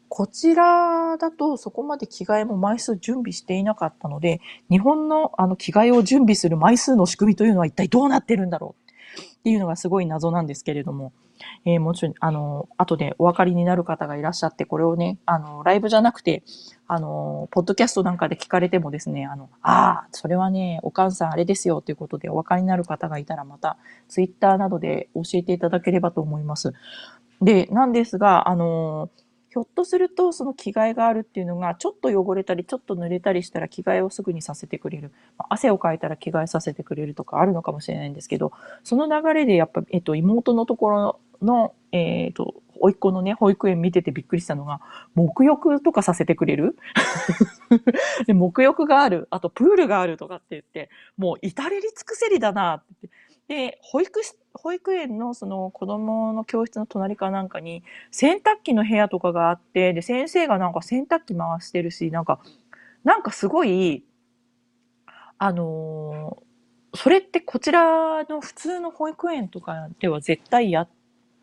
[0.08, 8.76] こちらだとそこまで着替えも枚数準備していなかったので、日本のあの着替えを準備する枚数の仕組みというのは一体どうなってるんだろ
[9.18, 11.14] うっていうのがすごい謎なんですけれども、
[11.66, 16.44] えー、もちろん、あの、後でお分かりになる方がいらっしゃって、これをね、あの、ライブじゃなくて、
[16.88, 23.78] あの、ポッドキャストなんかで聞かれてもですね、あの、ああ、それはね、お母さんあれですよということでお分かりになる方がいたらまた、
[24.10, 26.74] ツイッターなどで教えていただければと思います。
[27.42, 29.10] で、なんですが、あの
[29.54, 35.12] ひょっとするとその着替えがあるっていうのがちょっと汚れたりちょっと濡れたりしたら着替えをすぐにさせてくれる。
[35.38, 38.52] まあ汗をかいたら着替えさせてくれるとかあるのかもしれないんですけど、
[38.84, 44.82] その流れでやっぱ、えっと、妹のところの、えっと、甥っ子のね、保育園見ててびっくりしたのが、
[45.16, 46.76] 沐浴とかさせてくれる？
[48.26, 49.28] で沐浴がある。
[49.30, 53.10] あとプールがあるとかって言って、もう至れり尽くせりだなって。
[53.54, 54.22] で、保育
[54.56, 62.40] 保育園のその子供の教室の隣かなんかに洗濯機の部屋とかがあって、で、先生がなんか洗濯機回してるし、なんか、
[63.04, 64.04] なんかすごい、
[65.38, 70.90] あのー、それってこちらの普通の保育園とかでは絶対やっ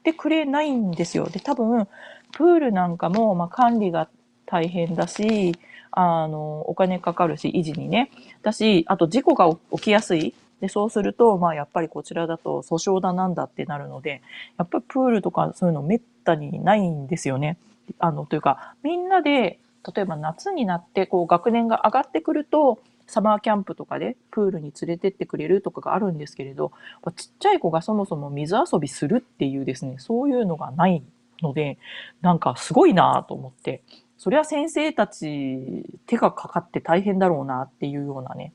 [0.02, 1.28] てくれないんですよ。
[1.28, 1.86] で、多分、
[2.32, 4.08] プールなんかも、まあ、管理が
[4.46, 5.54] 大変だし、
[5.92, 8.10] あの、お金かかるし、維持にね。
[8.42, 10.34] だし、あと事故が起きやすい。
[10.60, 14.22] で、そうすると、まあやっぱりこちらだと訴訟だなんだってなるので、
[14.58, 17.58] やっぱりプールとかそういうのめったにないんですよね。
[17.98, 19.58] あの、というか、みんなで、
[19.94, 26.70] 例えば夏になってこう学年が上がってくると、サマーキャンプとかでプールに連れてってくれるとかがあるんですけれど、
[27.16, 31.02] ちっちゃい子がそもそも水遊びするっていうですね、そういうのがない
[31.42, 31.78] ので、
[32.20, 33.82] なんかすごいなと思って、
[34.16, 38.52] それは先生たち手がかかって大変だろうなっていうようなね、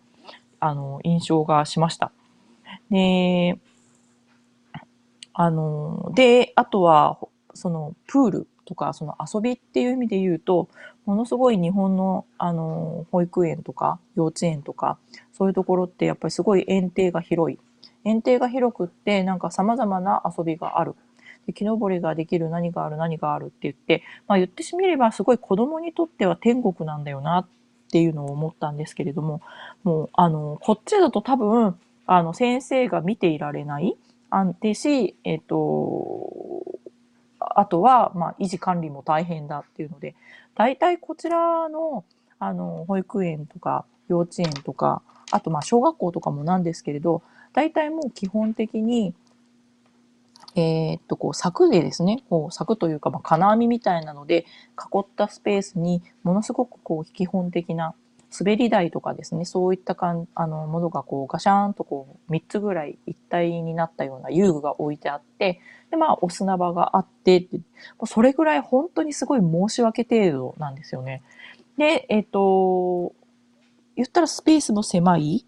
[0.60, 2.12] あの、印象がしました。
[2.90, 3.58] で、
[5.34, 7.20] あの、で、あとは、
[7.54, 10.70] その、プールとか、その遊びっていう意味で言うと、
[11.06, 14.98] ものすごい日本の、あの、保育園とか、幼稚園とか、
[15.34, 17.60] そういうところってやっぱりすごい園庭が広い。
[18.04, 20.96] 園庭が広くって、なんか様々な遊びがある。
[21.46, 27.48] で木登りができる何がある何があるって言って、まあ言ってしみればすごい子供にとっては天国なんだよなっ
[27.88, 29.42] っていうのを思ったんですけれども、
[29.84, 33.96] もう、あの、こっちだと多分、あの、先生が見ていられない。
[34.30, 36.64] 安定し、えっ、と、
[37.40, 40.16] あとは、まあ、維持管理も大変だっていうので、
[40.56, 42.04] 大体こちらの、
[42.40, 47.22] あの、保育園とか、幼稚園とか、あと、まあ、小学校とかもなんですけれど、
[47.54, 49.14] 大体もう基本的に、
[50.56, 54.46] えー、っと、こう、柵でですね、こう、柵というか、まあ、金網みたいなので、
[54.78, 57.94] 囲ったスペースに、ものすごくこう、基本的な
[58.38, 65.60] 滑り台とかですね、そういったかん、あの、ものがこう、ガシャーンとこう、3つぐらい一体になったような遊具が置いてあって、
[65.92, 67.60] で、まあ、お砂場があってって、
[68.06, 71.22] それぐらい本当にすごい申し訳程度なんですよね。
[71.78, 73.14] で、えっ、と、
[73.96, 75.46] 言ったらスペースも狭い。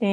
[0.00, 0.06] で、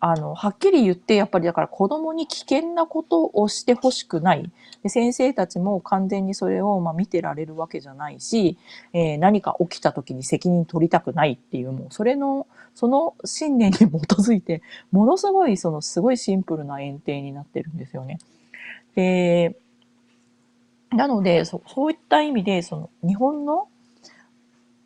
[0.00, 4.50] あの、はっきり言って、やっぱりだから子供に危険なことをしてほしくない。
[4.82, 8.58] で先生たちも完全にそれをまあ見てられるわけじゃないし、
[8.92, 18.18] えー、何か起きた時に責任取りたくないっていう、もうそれの、その信念に基づいて、ものすごい、そのすごいシンプルな園庭になってるんですよね。
[18.94, 19.56] で、
[20.90, 23.68] なので、そそういった意味で、その日本の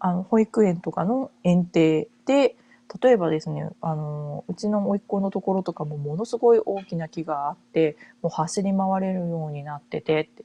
[0.05, 2.57] あの、保育園とかの園庭で、
[3.01, 10.45] 例えばですね、あの、うちの甥っ子のところとかもものすごい大きな木があって、もう走り回れるようになっててって、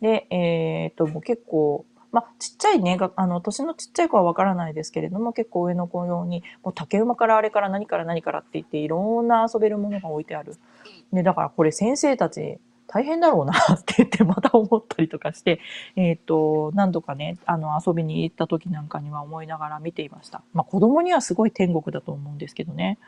[0.00, 10.56] で、えー、っと、もう結構、まあ、ちっちゃいね、あの、年のちっちゃい子はわからないですけれども、結構上の子用に、もう竹馬からあれから何から何からって言って、いろんな遊べるものが置いてある。
[11.12, 12.58] で、だからこれ先生たち、
[12.92, 15.60] 大変だろうなって言ってまた思ったりとかして、
[15.94, 20.42] えっ、ー、と、何度かね、あの、遊びに行った時なんかには思いながら見ていました。
[20.54, 22.98] まあ、子供にはすごい天国だと思うんですけどね。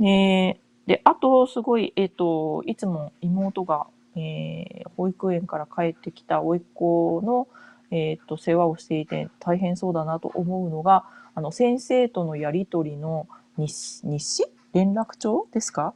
[0.00, 0.58] で、
[0.88, 7.46] で、あと、すごい、えっ、ー、と、いつも妹が、えー、保育園から帰ってきた甥っ子の、
[7.92, 11.04] えっ、と、世話をしていて大変そうだなと思うのが、
[11.36, 13.72] あの、先生とのやりとりの日
[14.18, 14.44] 誌？
[14.72, 15.94] 連絡帳ですか？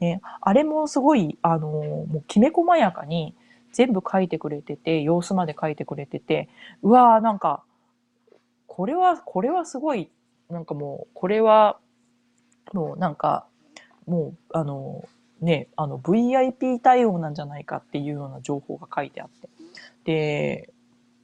[0.00, 3.34] ね、あれもすごい、あの、もうきめ細やかに
[3.72, 6.48] 全部書いてくれてて、様子まで書いてくれてて、
[6.82, 7.62] うわーなんか、
[8.66, 10.10] これは、これはすごい、
[10.48, 11.78] なんかもう、これは、
[12.72, 13.46] もうなんか、
[14.06, 15.08] もう、あの、
[15.40, 19.48] ね、あの、VIP 対応なんじゃないかっていうような情報が書いてあって。
[20.04, 20.72] で、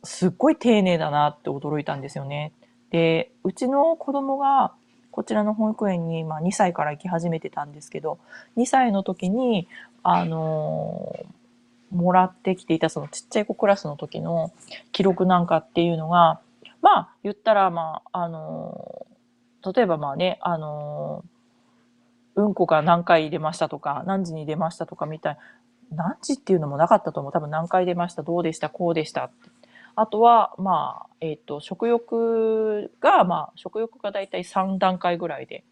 [0.04, 2.52] すっごい丁寧だなって驚いたんですよね。
[2.90, 4.74] で、うちの子供が、
[5.14, 8.18] こちらの保育園に、まあ、2歳から行き始めてたんですけど、
[8.56, 9.68] 2歳の時に、
[10.02, 14.50] あのー、もらってきていたそのちっちゃい子クラスの時の
[14.90, 16.40] 記録なんかっていうのが、
[16.82, 25.38] まあ、言ったら、まあ、あのー、例えばまあね、あのー、うんこが何回出ましたとか、何時に出ましたとかみたい
[25.92, 27.32] な、何時っていうのもなかったと思う。
[27.32, 29.53] 多分何回出ました、どうでした、こうでしたって。
[29.96, 35.64] あとは、まあ、えっ、ー、と、食欲が、まあ、食欲がだいたい3段階ぐらいで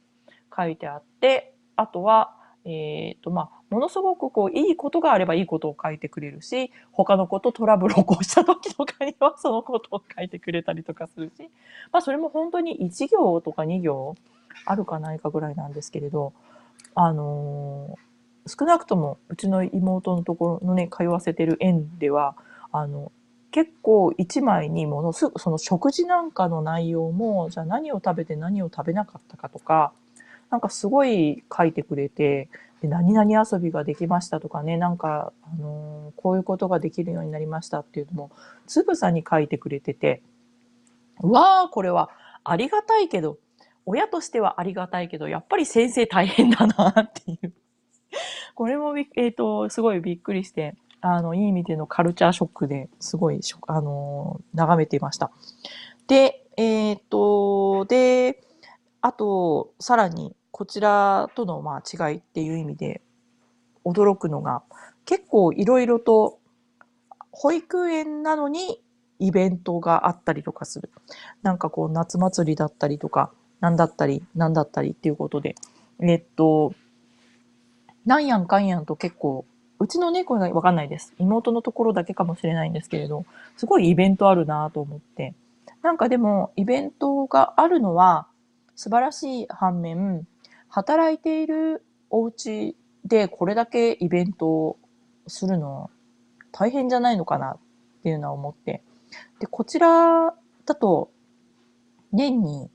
[0.54, 11.50] 書いてあって、あとは、えっ、ー、と、まあ、ものすごくこう、いいことがあればいいことを書いてくれるし、他のことトラブルを起こした時とかにはそのことを書いてくれたりとかするし、
[11.90, 14.14] まあ、それも本当に1行とか2行
[14.66, 16.32] あるかないかぐらいなんですけれど、
[16.94, 22.36] あのー、少なくともうちの妹のところのね、通わせてる園では、
[22.70, 23.10] あの、
[23.52, 29.92] 結構一枚にものすごくその食事なんかの内容も、じゃあ何を食べて何を食べなかったかとか、
[30.50, 32.48] なんかすごい書いてくれて、
[32.80, 38.30] で何々遊びができましたとかね、なんか、あのー、こういうことができるようになりましたっていうのも、
[38.66, 40.22] つぶさに書いてくれてて、
[41.20, 42.10] わー、これは
[42.42, 43.38] ありがたいけど、
[43.84, 47.52] 親としてはありがたいけど、やっぱり先生大変だなっていう。
[48.54, 55.32] これも、えっ、ー、と、すごいびっくりして、あの、いい意味でのカルチャーショックですごい、あの、眺めていました。
[56.06, 58.40] で、えっ、と、で、
[59.00, 63.02] あと、さらに、こちらとの、まあ、違いっていう意味で、
[63.84, 64.62] 驚くのが、
[65.04, 66.38] 結構いろいろと、
[67.32, 68.80] 保育園なのに
[69.18, 70.90] イベントがあったりとかする。
[71.42, 75.56] なんかこう、夏祭りだったりとか、なんだったり、なんだったりっていうことで、
[76.00, 76.74] えっと、
[78.06, 79.44] なんやんかんやんと結構
[79.82, 81.12] うちの猫がわかんないです。
[81.18, 83.24] 妹のところだけかもしれないんですけれど、
[83.56, 85.34] すごいイベントあるなと思って。
[85.82, 88.28] なんかでも、イベントがあるのは
[88.76, 90.24] 素晴らしい反面、
[90.68, 94.76] 働いているお家でこれだけイベントを
[95.26, 95.90] するの
[96.52, 97.58] 大変じゃないのかなっ
[98.04, 98.84] ていうのは思って。
[99.40, 100.32] で、こちら
[100.64, 101.10] だと
[102.12, 102.70] 年に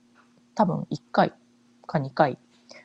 [0.55, 1.31] 多分1回
[1.85, 2.37] か2回、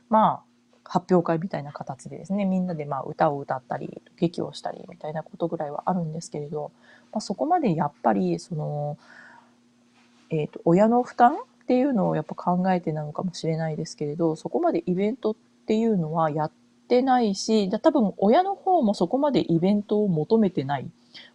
[0.09, 0.52] まあ
[0.93, 6.71] 発表会みたいな形でですね、みんなでまあ歌を歌ったり、劇をしたりみたいなことぐらいはあるんですけれど、
[7.13, 8.99] まあ、そこまでやっぱり、その、
[10.29, 16.53] えっ、ー、と、親の負担っていうのをやっぱ考えてなのかもしれないですけれど、そこまでイベントっていうのはやっ
[16.89, 20.91] てないし、多分親の方もそこまでイベントを求めてない。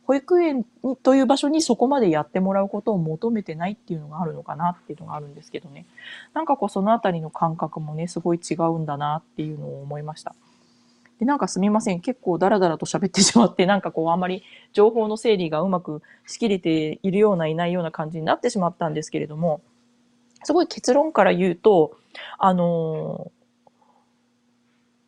[0.07, 5.85] 保育園にという場所にそこまでやってもらうことを求めてないっていうのがあるのかなっていうのがあるんですけどね。
[6.33, 10.33] なんかこうそのあたりの感覚もね、すごい違うんだなっていうのを思いました。
[11.19, 11.99] で、なんかすみません。
[11.99, 19.59] 結構ダラダラと喋ってしまって、 なんかこうあんまり情報の整理がうまくしきれているようないないような感じになってしまったんですけれども、
[20.43, 21.97] すごい結論から言うと、
[22.37, 23.29] あの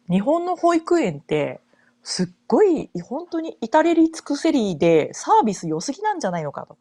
[0.10, 1.62] ー、日本の保育園って
[2.04, 6.78] すっごい、本当に至れり尽くせりでサービス良すぎなんじゃないのかと。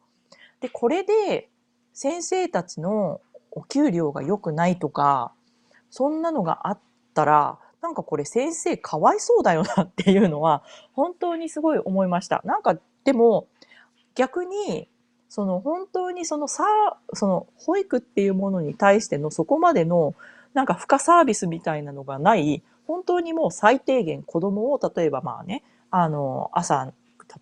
[0.61, 1.49] で、これで
[1.93, 3.21] 先生たちの
[3.51, 5.33] お給料が良くないとか、
[5.89, 6.79] そんなのがあっ
[7.13, 10.63] たら、なんかこれ先生かわいそうだよなっていうのは、
[10.93, 12.41] 本当にすごい思いました。
[12.43, 13.47] なんか、でも、
[14.15, 14.89] 逆に、
[15.29, 16.65] その本当にそのさ、
[17.13, 20.15] その保育っていうものに対してのそこまでの
[20.53, 26.91] なんか付加サービスみたいなのがない、本当にもう最低限子供を、例えばまあね、あの、朝、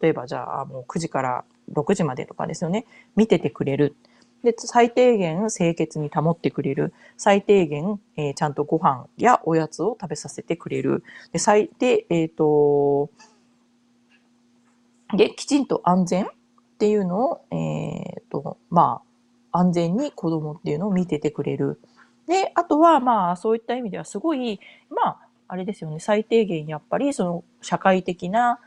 [0.02, 2.86] 例えばじゃあもう9時から6時までとかですよね、
[3.16, 3.96] 見ててくれる。
[4.44, 6.94] で、最低限清潔に保ってくれる。
[7.16, 11.02] 最低限、えー、ちゃんとご飯やおやつを食べさせてくれる。
[11.32, 13.10] で、最低、えっ、ー、と、
[15.16, 16.28] で、きちんと安全っ
[16.78, 19.02] ていうのを、えっ、ー、と、ま
[19.54, 21.80] あ、安全に子供っていうのを見ててくれる。
[22.28, 28.60] で、あとは、まあ、そういった意味ではすごい、まあ、あれですよね、最低限やっぱり、その、社会的な、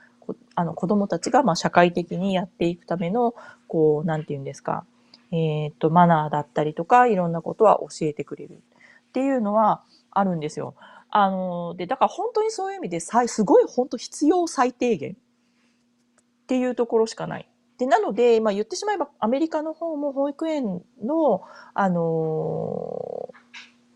[0.54, 3.34] あの、子供たちが、ま、社会的にやっていくための、
[3.68, 4.84] こう、なんて言うんですか、
[5.32, 8.62] えっ、ー、と、マナーだったりとか、いろんなことは教えてくれる
[9.08, 10.74] っていうのはあるんですよ。
[11.10, 15.14] あの、で、だから本当にそういう意味で、すごい本当必要最低限っ
[16.46, 17.48] ていうところしかない。
[17.78, 21.42] で、なので、まあ言ってしまえばアメリカの方も保育園の、
[21.74, 23.34] あのー、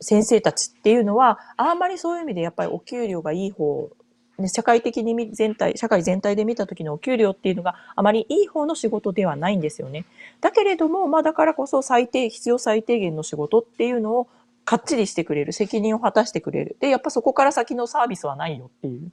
[0.05, 3.91] 先生たちっていうのは、あんまりそういう意味でやっぱりお給料がいい方
[4.39, 10.07] ね、社会的に全体、社会全体で見た時のお給料っていうのがあまりいい方の仕事ではないんですよね。
[10.41, 14.29] だけれども、まあだからこそ最低、必要最低限の仕事っていうのを
[14.65, 16.77] かっちりしてくれる、責任を果たしてくれる。
[16.81, 19.13] で、やっぱそこから先のサービスはないよっていう。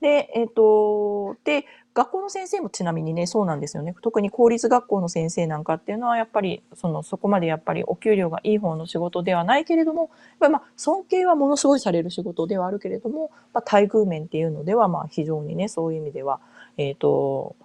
[0.00, 1.66] で、えっ、ー、と、で、
[1.98, 3.92] 学校の先生もちなみにね、そうなんですよね。
[4.02, 16.38] 特に公立学校の先生なんかっていうのは、やっぱり、その、そこまでやっぱりお給料がいい方の仕事ではないけれども、まあ、尊敬はものすごいされる仕事ではあるけれども、まあ、待遇面っていうのでは、まあ、非常にね、そういう意味では、
[16.76, 17.56] えっ、ー、と、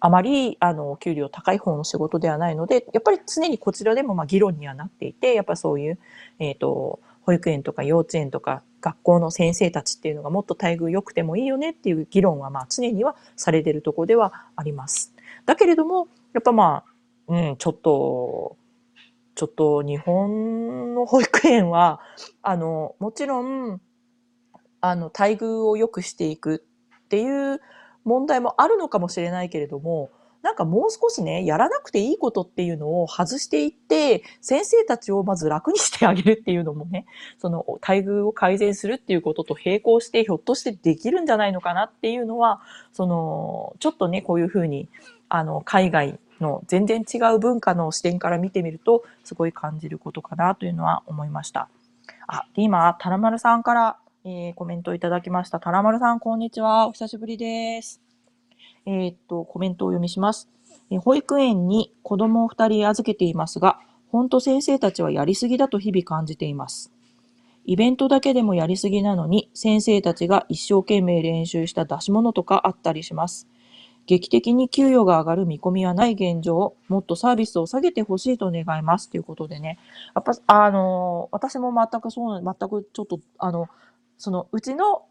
[0.00, 5.98] あまり、あの、給料高い方の仕事ではないので、やっぱり常にこちらでも、まあ、議論にはなっていて、やっぱそういう、
[6.38, 15.14] えっ、ー、と、保育園とか幼稚園とか学校の先生たちっていうのがもっと待遇良くてもいいよねっていう議論はまあ常にはされてるとこではあります。
[15.46, 16.84] だけれども、やっぱま
[17.28, 18.56] あ、うん、ちょっと、
[19.34, 22.00] ちょっと日本の保育園は、
[22.42, 23.80] あの、もちろん、
[24.80, 26.64] あの、待遇を良くしていく
[27.04, 27.60] っていう
[28.04, 30.10] 問題もあるのかもしれないけれども、
[30.42, 37.06] なんかもう少しね、やらなくていいことっていうのを外していって、先生たちをまず楽にしてあげるっていうのもね、
[37.38, 42.60] その待遇を改善するっていうことと並行して、ひょっとしてできるんじゃないのかなっていうのは、
[42.92, 44.88] その、ちょっとね、こういうふうに、
[45.28, 51.68] あの、海外の全然違う文化の視点から見てみると、すごい感じることかなというのは思いました。
[52.26, 55.60] あ、で、今、タラマルさんから、えー、コメントいただきました。
[55.60, 56.88] タラマルさん、こんにちは。
[56.88, 58.11] お久しぶりです。
[58.86, 60.48] え、っと、コメントを読みします。
[60.90, 63.78] え保育園に子供を2人預けていますが、
[64.10, 66.92] ほんと先生たちはやりすぎだと日々感じています。
[67.64, 73.48] イベントだけでもやりすぎなのに、先生たちが一生懸命練習した出し物とかあったりします。
[74.06, 79.08] 劇的に給与が上がる見込みはない現状、もっとサービスを下げてほしいと願います。
[79.08, 79.78] ということでね。
[80.14, 83.68] やっぱ、あの、私も全くそう、全くちょっと、あの、
[84.18, 85.04] その、うちの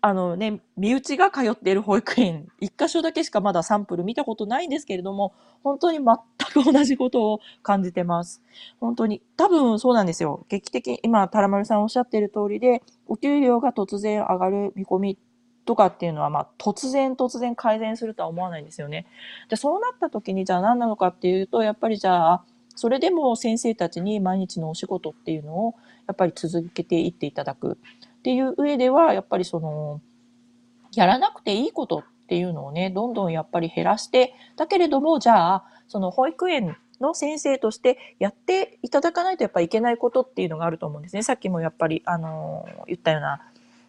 [0.00, 5.34] あのね、身内が通っている保育園、一箇所だけしかまだサンプル見たことないんですけれども、
[5.64, 8.42] 本当に全く同じことを感じてます。
[8.80, 10.46] 本当に、多分そうなんですよ。
[10.48, 15.18] 劇的、今、タラマルさんおっしゃっている通りで、お給料が突然上がる見込み
[15.64, 19.06] とかっていうのは、まあ、突然突然改善するとは思わないんですよね。
[19.48, 22.44] じゃあ、そうなった時に、じゃあ何なのかっていうと、やっぱりじゃあ、
[22.76, 25.74] それでも先生たちに毎日のお仕事っていうのを、
[26.06, 27.76] やっぱり続けていっていただく。
[28.18, 30.00] っていう上では、やっぱりその、
[30.94, 41.22] やらなくていいことっていうのをね、どんどんやっぱり減らして、だけれども、じゃあ、その保育園の先生としてやっていただかないとやっぱりいけないことっていうのがあると思うんですね。
[41.22, 43.40] さっきもやっぱり、あの、言ったような、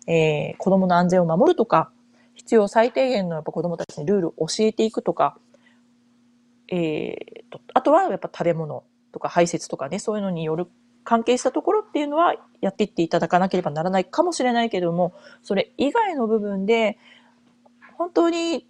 [0.07, 1.91] えー、子供の安全を守るとか、
[2.35, 5.37] 必要最低限のやっぱ子供たちにルールを教えていくとか、
[6.71, 10.67] えーと、あとはやっぱ食べ物とか排泄とかね、そういうのによる
[11.09, 16.99] 関係したところっていうのはやっていっていただかなければならないかもしれないけども、それ以外の部分で、
[17.97, 18.67] 本当に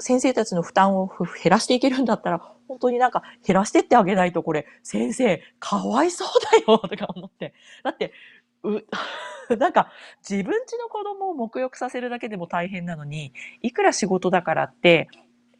[0.00, 1.10] 先生たちの負担を
[1.44, 6.28] 減らしていけるんだったら、本当になんか減らしてってあげないとこれ、先生、かわいそう
[6.66, 7.52] だよとか思って。
[7.82, 8.14] だって、
[8.62, 8.86] う、
[9.54, 9.92] なんか
[10.26, 15.08] 自分家の子供を沐浴させるだけでも大変なのに、いくら仕事だからって、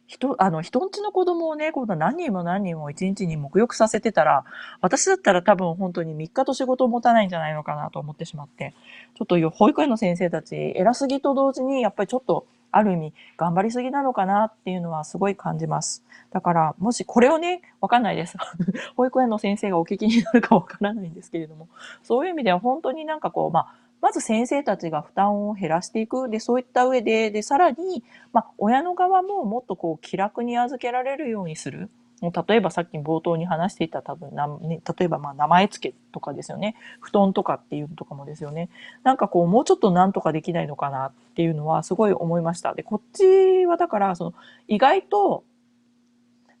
[0.09, 4.43] 人、あの、人んちの子供をね、こんな何人も何人も一日に沐浴させてたら、
[4.81, 8.73] 私だったら多分本当に3日と仕事を持たないんじゃないのかなと思ってしまって、
[9.15, 16.03] ちょっと保育園の先生たち、偉すぎと同時に、やっぱりちょっと、ある意味、頑張りすぎなのかなっていうのはすごい感じます。
[16.31, 18.35] だから、もしこれをね、わかんないです。
[18.97, 21.67] 保育園の先生がお聞きになるかわからないんですけれども、
[22.01, 26.29] そういう意味では本当になんかこう、まあ、まず先生たちが負担を減らしていく。
[26.29, 31.89] で、そういった上で、で、さらに、まあ、親の側ももっとこう、気楽に預けられるようにする。
[32.21, 36.75] 例えばさっき冒頭に話していた多分な、ね、例えばまあ名前付けとかですよね。
[36.99, 38.69] 布団とかっていうのとかもですよね。
[39.03, 42.73] なんかこうもうちょっとなんとかできないのかなっていうのはすごい思いました。
[42.73, 44.33] で、こっちはだからその
[44.67, 45.43] 意外と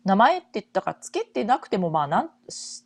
[0.09, 2.29] 名前って、だからつけてなくてもまあなん、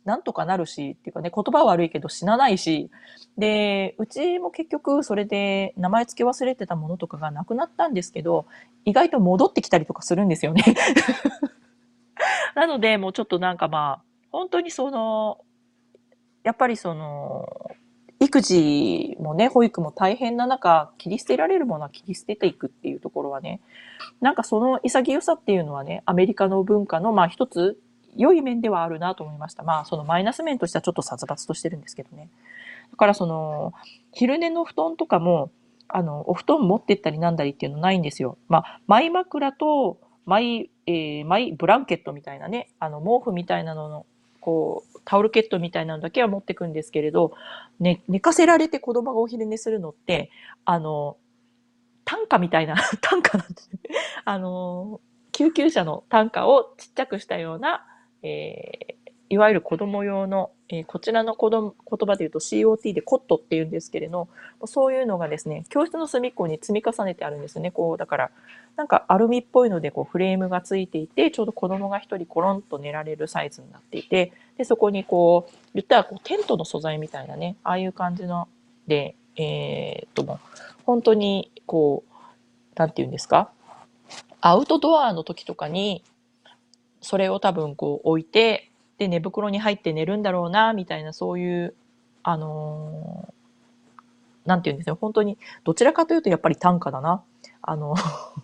[0.04, 2.90] なんとかなるし、っていうかね、言葉悪いけど死なないし、
[3.38, 8.44] で、うちも結局それで名前付け忘れてたものとかがなくなったんですけど、
[8.84, 10.62] 意外と戻ってきたりとかするんですよね。
[12.54, 15.38] なので、もうちょっとなんかまあ、本当にその、
[16.42, 17.48] やっぱりその、
[18.20, 23.62] 育児もね、保育も大変な中、切り捨てられるものは切り捨てていくっていうところはね、
[24.20, 27.78] なんかその潔さっていうのはね、アメリカの文化のまあ一つ
[28.16, 29.62] 良い面ではあるなと思いました。
[29.62, 32.28] まあそのマイナス面としてはちょっと殺伐としてるんですけどね。
[32.90, 33.72] だからその、
[34.12, 35.50] 昼寝の布団とかも、
[35.88, 38.38] あの、お布団持ってったりなんだりっていうのないんですよ。
[38.48, 44.06] まあ、マイ枕と、マイ、えー、マイブランケットみたいなね、あの、毛布みたいなのの、
[44.40, 47.32] こう、タオルケットみたいなのだけは持ってくんですけれど、
[47.80, 50.30] ね、寝かせられて子供がお昼寝するのって、
[50.64, 51.16] あの、
[52.04, 53.78] 単価みたいな、 単価なんですね。
[54.24, 55.00] あの、
[55.32, 57.86] 救急車の単価をちっちゃくしたような、
[58.22, 64.28] えーいわゆる子供用の、えーこちらの子供言葉で言うと COT でコットって言うんですけれど、
[64.64, 67.70] そういうのがですね、教室の隅っこに積み重ねてあるんですね。
[67.70, 68.30] こう、だから、
[68.76, 78.48] なんかアルミっぽいのでこうフレームがついていて、ちょうど子供が一人コロンと寝られるサイズになっていて、で、そこにこう、言ったらこうテントの素材みたいなね、ああいう感じの
[78.86, 80.38] で、えーっと、
[80.84, 82.12] 本当にこう、
[82.76, 83.50] なんて言うんですか？
[84.40, 86.04] アウトドアの時とかに、
[87.00, 91.74] それを多分こう置いて、で、寝袋に入って寝るんだろうな、みたいな、そういう、
[92.22, 93.34] あのー
[94.46, 94.98] なんて言うんですよ。
[95.00, 97.22] 本当に、どちらかというとやっぱり単価だな。
[97.62, 97.94] あの、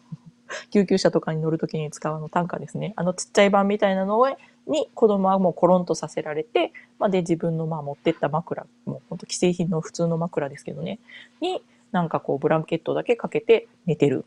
[0.73, 2.95] 救急車とかに乗るときに使うあの単価ですね。
[2.97, 4.29] あのちっちゃい版みたいなのを
[4.67, 10.99] に子供はもうコロンとさせられて、まあ、で自分のまあ持ってった枕、もう本当既製品の普通の枕ですけどね、
[11.41, 14.25] になんかこうブランケットだけかけて寝てる。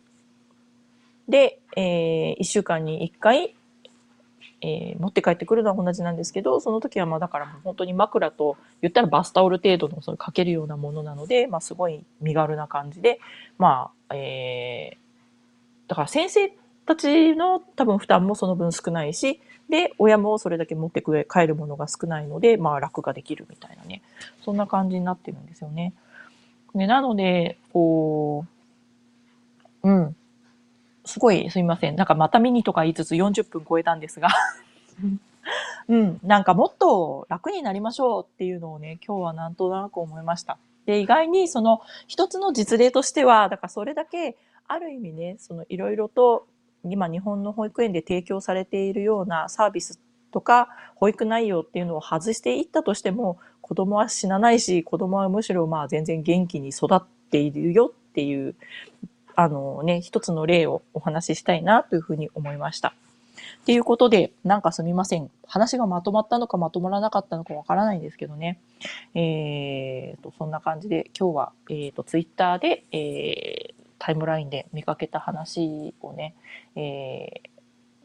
[1.29, 3.55] で、えー、1週間に1回、
[4.61, 13.19] えー持って帰ってくるのは同じなんですけど、その時はまあだから本当に枕と言ったらバスタオル程度のそのかけるようなものなので、まあすごい身軽な感じで、
[13.57, 16.53] まあ、えー、だから先生
[16.85, 24.01] たちの多分負担もその分少ないし、で、親もそれだけ持ってくれ帰るものが少ないので、まあ楽ができるみたいなね、
[24.43, 25.93] そんな感じになってるんですよね。
[26.75, 28.45] でなので、こ
[29.83, 30.15] う、うん。
[31.05, 31.95] すごいすみません。
[31.95, 34.29] なんかまたミニとか言いつつ40分超えたんですが。
[35.89, 36.19] うん。
[36.23, 40.57] なんかもっと楽になりましょうっていうのをね、今日はなんとなく思いました。
[40.85, 44.37] で、意外にその一つの実例としては、だからそれだけ
[44.67, 46.47] ある意味ね、そのいろいろと
[46.83, 49.99] 今日本の保育園で提供されているようなサービス
[50.31, 58.55] とか保育内容っていうのを外していったとしても、子供は死なないし、子供はむしろまあ全然元気に育っているよっていう、
[59.35, 62.93] あのね、一つの例をお話ししたいなというふうに思いました。
[63.61, 65.29] っていうことで、なんかすみません。
[65.47, 68.59] 話がまとまったのかまとまらなかったのかわからないんですけどね。
[69.15, 76.35] えーと、そんな感じで今日は、えーと、ツイッターで、えータイムラインで見かけた話をね、
[76.75, 77.49] えー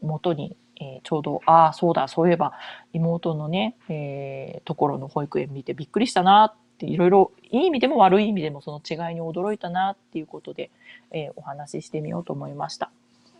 [0.01, 2.53] 元に、えーちょうど、ああ、そうだ、そういえば、
[2.93, 10.71] 妹のね、えーところの保育園見てびっくりしたなって、いろいろ、いい意味でも悪い意味でもその違いに驚いたなっていうことで、
[11.11, 12.91] えーお話ししてみようと思いました。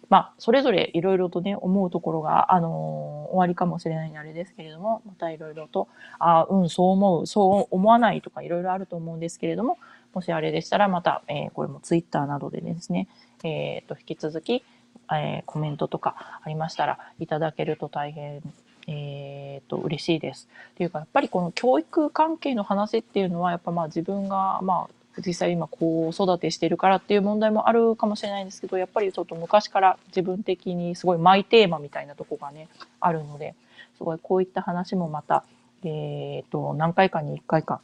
[0.09, 5.87] まあ、それぞれいろいろとね、思うところが、あのー終わりかもしれないんであれですけれども、またいろいろと、
[6.17, 9.77] ああ、うん、そう思う、そう思わないとかいろいろあると思うんですけれども、
[10.13, 13.07] もしあれでしたらまた、えーこれもツイッターなどでですね、
[13.43, 14.63] えーと、引き続き、
[15.11, 18.41] えーコメントとかありましたらいただけると大変、
[18.87, 20.47] えーと、嬉しいです。
[20.71, 32.67] っていうか、やっぱりこの教育関係の話っていうのは、やっぱまあ自分が、まあ、実際今子育てしてるからっていう問題もあるかもしれないんですけど、やっぱりちょっと昔から自分的にすごいマイテーマみたいなとこがね、
[32.99, 33.55] あるので、
[33.97, 35.43] すごいこういった話もまた、
[35.83, 37.81] えーと、何回かに1回か、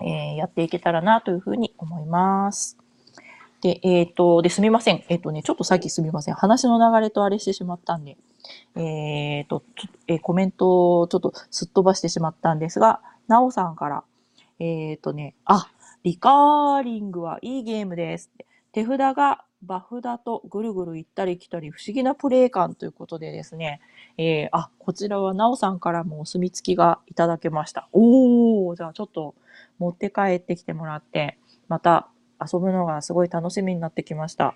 [0.00, 2.78] えーやっていけたらなというふうに思います。
[3.60, 5.02] で、えっ、と、で、すみません。
[5.08, 6.34] えっ、とね、ちょっとさっきすみません。
[6.34, 8.16] 話の流れとあれしてしまったんで、
[8.76, 9.62] えっ、と、
[10.06, 14.04] えーコメントをちょっとすっ飛ばしてしまったんですが、なおさんから、
[14.60, 15.68] えっ、とね、あ、
[16.04, 18.30] リカーリングはいいゲームです。
[18.72, 23.80] 手札がバフだとぐるぐる行ったり来たり不思議なプレイ感ということでですね、
[24.16, 27.88] えーあ、こちらはなおさんからもお墨付きがいただけました。
[27.92, 29.34] おー、じゃあちょっと
[29.78, 32.08] 持って帰ってきてもらって、また
[32.40, 34.54] 遊ぶのがすごい楽しみになってきました。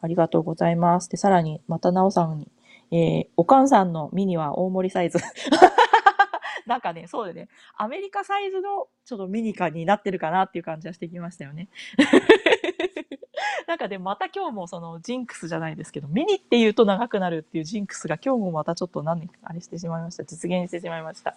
[0.00, 1.08] ありがとうございます。
[1.08, 2.48] で、さらに、またなおさんに、
[2.90, 5.18] えーおかんさんのミニは大盛りサイズ。
[6.66, 11.68] なんかね、そうでね、アメリカサイズのちょっとミニカになってるかなっていう感じはしてきましたよね。
[13.66, 20.24] なんかでまた今日もそのジンクスじゃないですけど、ミニって言うと長くなるっていうジンクスが今日もまたちょっと何年かあれしてしまいました。
[20.24, 21.34] 実現してしまいました。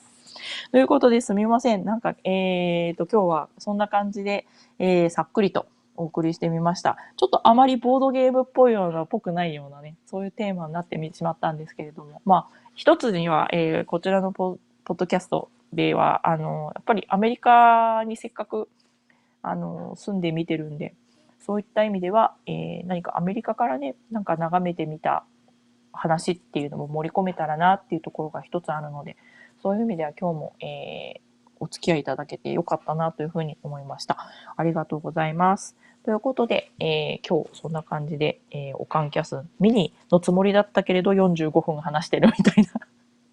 [0.72, 1.86] ということですみません。
[1.86, 4.46] なんか、えーと、今日はそんな感じで、
[4.80, 6.98] えー、さっくりとお送りしてみました。
[7.18, 18.70] ちょっとあまりボードゲームっぽいような、っぽくないようなね、そういうテーマになってしまったんですけれども、まあ、一つには、えー、こちらのポッドキャストでは、あの、やっぱりアメリカにせっかく、
[19.42, 20.94] あの、住んでみてるんで、
[21.40, 25.24] そういった意味では、えー、何かアメリカからね、なんか眺めてみた
[25.94, 29.18] 話っていうのも盛り込めたらなっていうところが一つあるので、
[29.62, 31.20] そういう意味では今日も、えー、
[31.60, 34.18] お付き合いいただけてよかったなというふうに思いました。
[34.56, 35.76] ありがとうございます。
[36.04, 42.88] ということで、えー、今日そんな感じで、えー、おかんキャスミニのつもりだったけれど45分話してるみたいな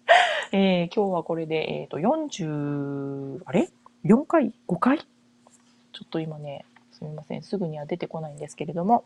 [0.51, 3.69] えー、今日はこれで、えっ、ー、と、40、あれ
[4.03, 4.99] ?4 回 ?5 回？
[4.99, 5.05] ちょ
[6.05, 7.43] っと今ね、すみません。
[7.43, 9.05] すぐには出てこないんですけれども、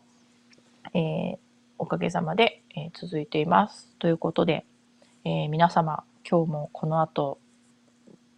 [0.92, 1.38] えー、
[1.78, 3.88] おかげさまで、えー、続いています。
[3.98, 4.64] ということで、
[5.24, 7.38] えー、皆様、今日もこの後、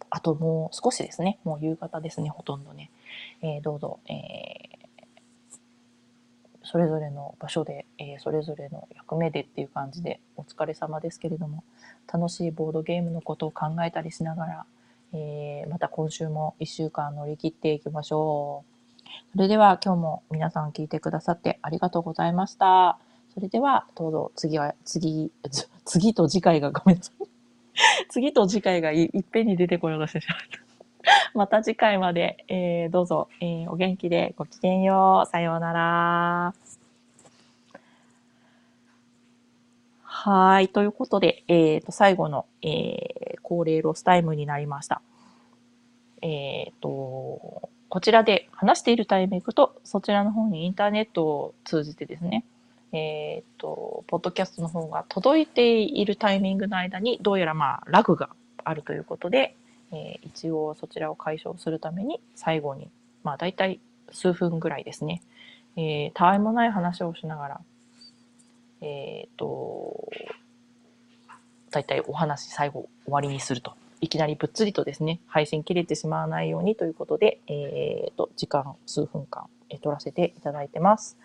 [0.09, 1.37] あともう少しですね。
[1.43, 2.89] もう夕方ですね、ほとんどね。
[3.43, 4.79] えー、どうぞ、え
[6.63, 11.63] それぞれの場所で、えそれぞれの役目でっていう感じでお疲れ様ですけれども、
[12.11, 14.65] 楽しいボードゲームのことを考えたりしながら、
[15.13, 18.73] えまた今週も1週間乗り切っていきましょう。
[19.35, 22.97] それでは今日も皆さん聞いてくださってありがとうございました。
[23.35, 25.31] それではどうぞ次は、次、
[25.85, 27.22] 次と次回がごめんなさい。
[28.09, 30.63] 次と次回がいいっぺんに出てこようとしてしまった。
[31.33, 35.29] また次回まで、えー、どうぞ、えー、お元気でごきげんよう。
[35.29, 36.53] さようなら。
[40.03, 40.69] はい。
[40.69, 45.01] ということで、えっ、ー、と、最後の、えー、恒例ロスタイムになりました。
[46.21, 52.45] えっ、ー、と、こちらで話しているタイミングと、そちらの方にインターネットを通じてですね、
[52.93, 58.29] えっ、ー、と、ポッドキャストの方が届いているタイミングの間に、どうやらまあ、ラグが
[58.63, 59.55] あるということで、
[59.91, 62.89] えー、一応そちらを解消するために、最後に、
[63.23, 63.79] まあ、大体
[64.11, 65.21] 数分ぐらいですね、
[65.75, 67.61] えー、たわいもない話をしながら、
[68.81, 70.09] えっ、ー、と、
[71.71, 73.73] 大体お話最後終わりにすると
[74.03, 81.17] いきなりぶっつりとですね、配信切れてしまわないようにということで、えっ、ー、と、時間数分間、え取らせていただいてます。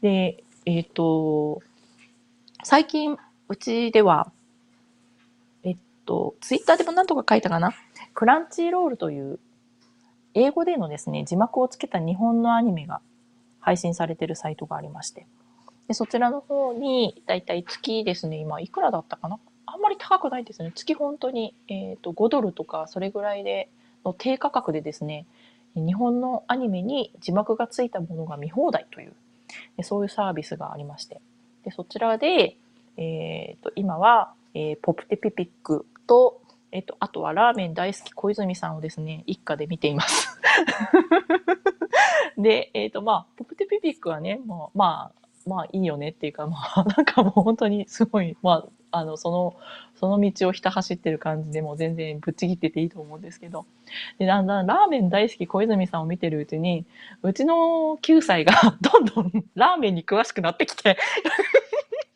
[0.00, 1.62] で、えっ、ー、と、
[2.62, 3.16] 最近、
[3.48, 4.30] うちでは、
[5.64, 7.72] えっと、ツイッターでも何とか書いたかな？
[8.12, 9.38] クランチーロールという、
[10.34, 13.00] 英語でのですね、字幕をつけた日本のアニメが
[13.60, 15.26] 配信されてるサイトがありまして、
[15.86, 19.38] でそちらの方に、だいたい月ですね、今いくらだったかな？
[19.64, 20.72] あんまり高くないですね。
[20.74, 23.70] 月本当に、えっ、ー、と、5ドルとか、それぐらいで、
[24.04, 25.24] の低価格でですね、
[25.74, 29.14] 日本のアニメに字幕がついたものが見放題という、
[29.82, 31.20] そういうサービスがありまして。
[31.64, 32.56] で、そちらで、
[32.96, 36.40] えっ、ー、と、今は、えー、ポプテピピックと、
[36.72, 40.40] えっ、と、あとはラーメン大好き小泉さんをですね、一家で見ています。
[42.36, 45.18] で、えっ、と、まあ、ポプテピピックはね、もう、まあ、
[45.48, 49.56] まあいいよねっていうか、まあ、なんかもう本当にすごい、まあ、あの、その、
[49.98, 53.66] その道をひた走ってる感じでも全然ぶっちぎってていいと思うんですけど。
[54.18, 56.86] で、だんだんラーメン大好き小泉さんを見てるうちに、
[57.22, 60.96] うちの9歳がどんどん ラーメンに詳しくなってきて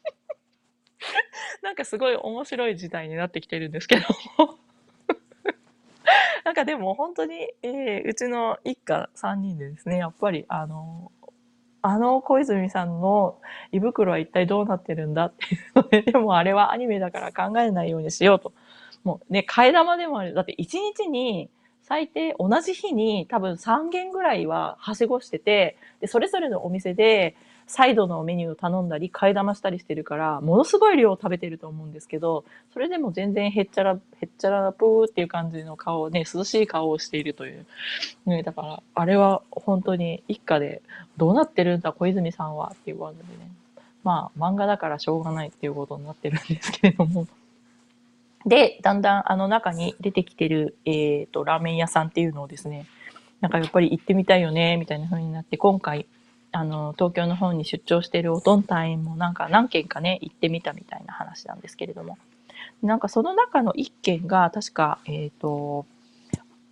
[1.62, 4.06] なんかすごい面白い時代になってきてるんですけど
[6.44, 11.10] なんかでも本当に、えー、うちの一家3人でですね、やっぱりあの
[11.82, 13.38] あの小泉さんの
[13.72, 18.52] 胃袋は一体どうなってるんだっていうので、でもあれはアニメだから考えないようにしようと。
[19.02, 20.32] もうね、替え玉でもある。
[20.32, 21.50] だって一日に
[21.82, 27.34] 最低同じ日に多分3軒ぐらいははしごしてて、で、それぞれのお店で
[27.72, 32.44] サイドのメニューを頼んだり、替え玉したりしてるから、ものすごい量を食べてると思うんですけど、
[32.74, 37.64] それでも全然へっちゃら、へっちゃらぷーっていう感じの顔ね、涼しい顔をしているという。
[38.26, 40.82] ね、だから、あれは本当に一家で、
[41.16, 43.50] どうなってるんだ、小泉さんはっていう感じでね。
[44.04, 47.26] まあ、漫画だからしょうがないっていうことになってるんですけれども。
[48.44, 52.84] で、だんだんあの中に出てきてる、えっ、ー、と、ラーメン屋さんっていうのをですね、
[53.40, 56.04] なんかやっぱり行ってみたいよね、みたいな風になって、今回、
[56.52, 62.18] あの、東京の方に出張しているおとん隊員もなんか何軒かね、行ってみたみたいな話なんですけれども。
[62.82, 65.86] なんかその中の一軒が確か、えっ、ー、と、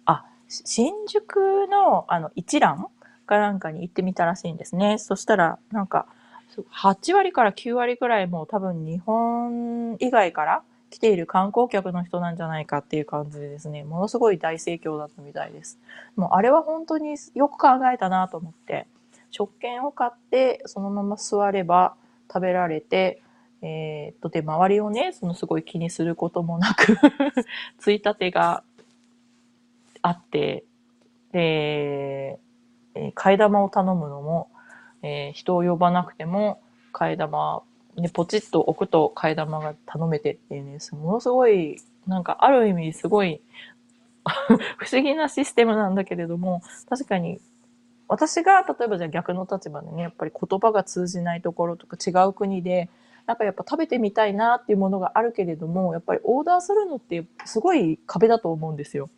[0.04, 2.86] あ、新宿のあの一蘭
[3.26, 4.98] かなんかに行ってみたらしいんですね。
[4.98, 6.06] そしたら、なんか、
[6.72, 15.78] 8割から9割くらいもう多分日本以外から来ている観光客の人なんじゃないかっていう感じでですね、ものすごい大盛況だったみたいです。
[16.16, 18.86] もうあれは本当によく考えたなと思って、
[19.30, 21.94] 食券を買ってそのまま座れば
[22.32, 23.22] 食べられて、
[23.62, 26.96] えー、っと、で、周りをね、そのすごい気にすることもなく
[27.78, 28.62] ついたてが
[30.02, 30.64] あって、
[31.32, 34.50] で、えー、替え玉を頼むのも、
[35.02, 36.62] えー、人を呼ばなくても、
[36.92, 37.62] 替え玉、
[37.96, 43.42] ね、ポチッと置くと替え玉が頼めてっていうね、ものすごい、なんかある意味すごい
[44.78, 47.40] 不思議なシステムなんだけれども、確かに
[48.10, 52.90] 私が例えばじゃあ逆の立場でね、やっぱり言葉が通じないところとか違う国で、
[53.26, 59.08] なんかやっぱ食べてみたいなっていうものがあるけれども、やっぱりオーダーするのってすごい壁だと思うんですよ。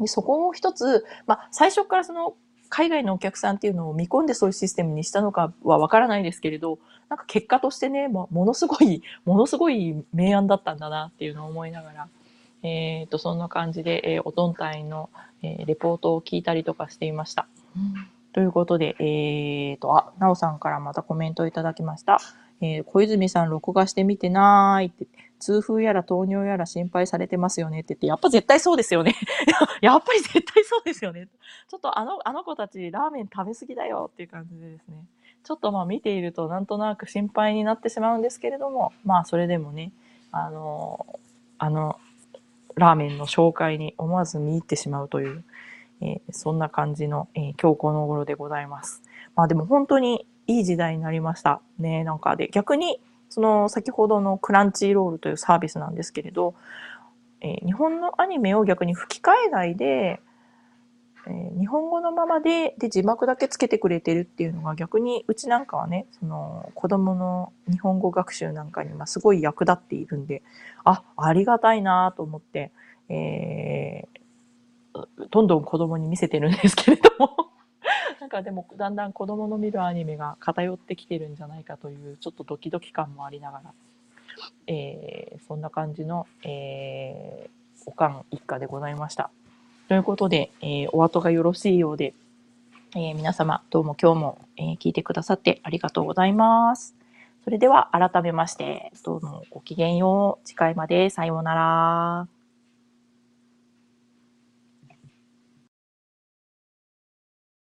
[0.00, 2.34] でそこを一つ、まあ最初からその
[2.68, 12.08] 海外のお客さんっていうのを見込んでそういうシステムにしたのかはわからないですけれど、なんか結果としてね、ま、ものすごい、ものすごい明暗だったんだなっていうのを思いながら、
[12.62, 15.10] えっ、ー、と、そんな感じで、えー、おとんたいの、
[15.42, 17.46] えー、レポートを聞いたりとかしていました。
[17.76, 17.94] うん、
[18.32, 22.18] ということで、えっ、ー、と、あ、なおさんからまたコメントをいただきました。
[22.60, 25.06] えー、小泉さん録画してみてなーいって、
[25.38, 29.14] 痛風やら糖尿やら心配されてますよねって言って、やっぱ絶対そうですよね。
[29.80, 31.28] やっぱり絶対そうですよね。
[31.68, 34.96] ちょっとあの、あの子たちラーメン食べ過ぎだよっていう感じでですね。
[35.44, 39.92] ちょっとまあ見ているとなんとなく心配になってしまうんですけれども、まあそれでもね、
[40.32, 41.06] あの、
[41.58, 41.98] あの、
[42.78, 45.44] ラーメンの紹介に思わず見入ってしまうという、
[46.00, 49.02] えー、そんな感じの、えー、今日この頃でございます。
[49.34, 52.04] まあでも本当にいい時代になりましたね。
[52.04, 56.54] なんかで、逆に、その先ほどのクランチロールというサービスなんですけれど、
[57.40, 60.20] えー、日本のアニメを逆に吹き替えないで、
[61.28, 70.42] えー、日本語のままで、で、字幕だけつけてくれてるっていうのが逆に、うちなんかはね、その、子供の日本語学習なんかに、ますごい役立っているんで、
[70.84, 72.72] あ、ありがたいなと思って、
[73.08, 77.50] えー、どんどん子供に見せてるんですけれども
[78.20, 83.72] なんかでもだんだん子供の見るアニメが偏ってきてるんじゃないかというちょっとドキドキ感もありながら、
[84.66, 89.30] えー、そんな感じの、えー、おかん一家でございました。
[89.88, 92.12] ということで、えー、お後がよろしいようで、
[92.94, 96.94] えー、皆様どうも今日も、えー、聞いてくださってありがとうございます。
[97.42, 100.46] それでは改めまして、どうもごきげんよう。
[100.46, 102.37] 次回までさようなら。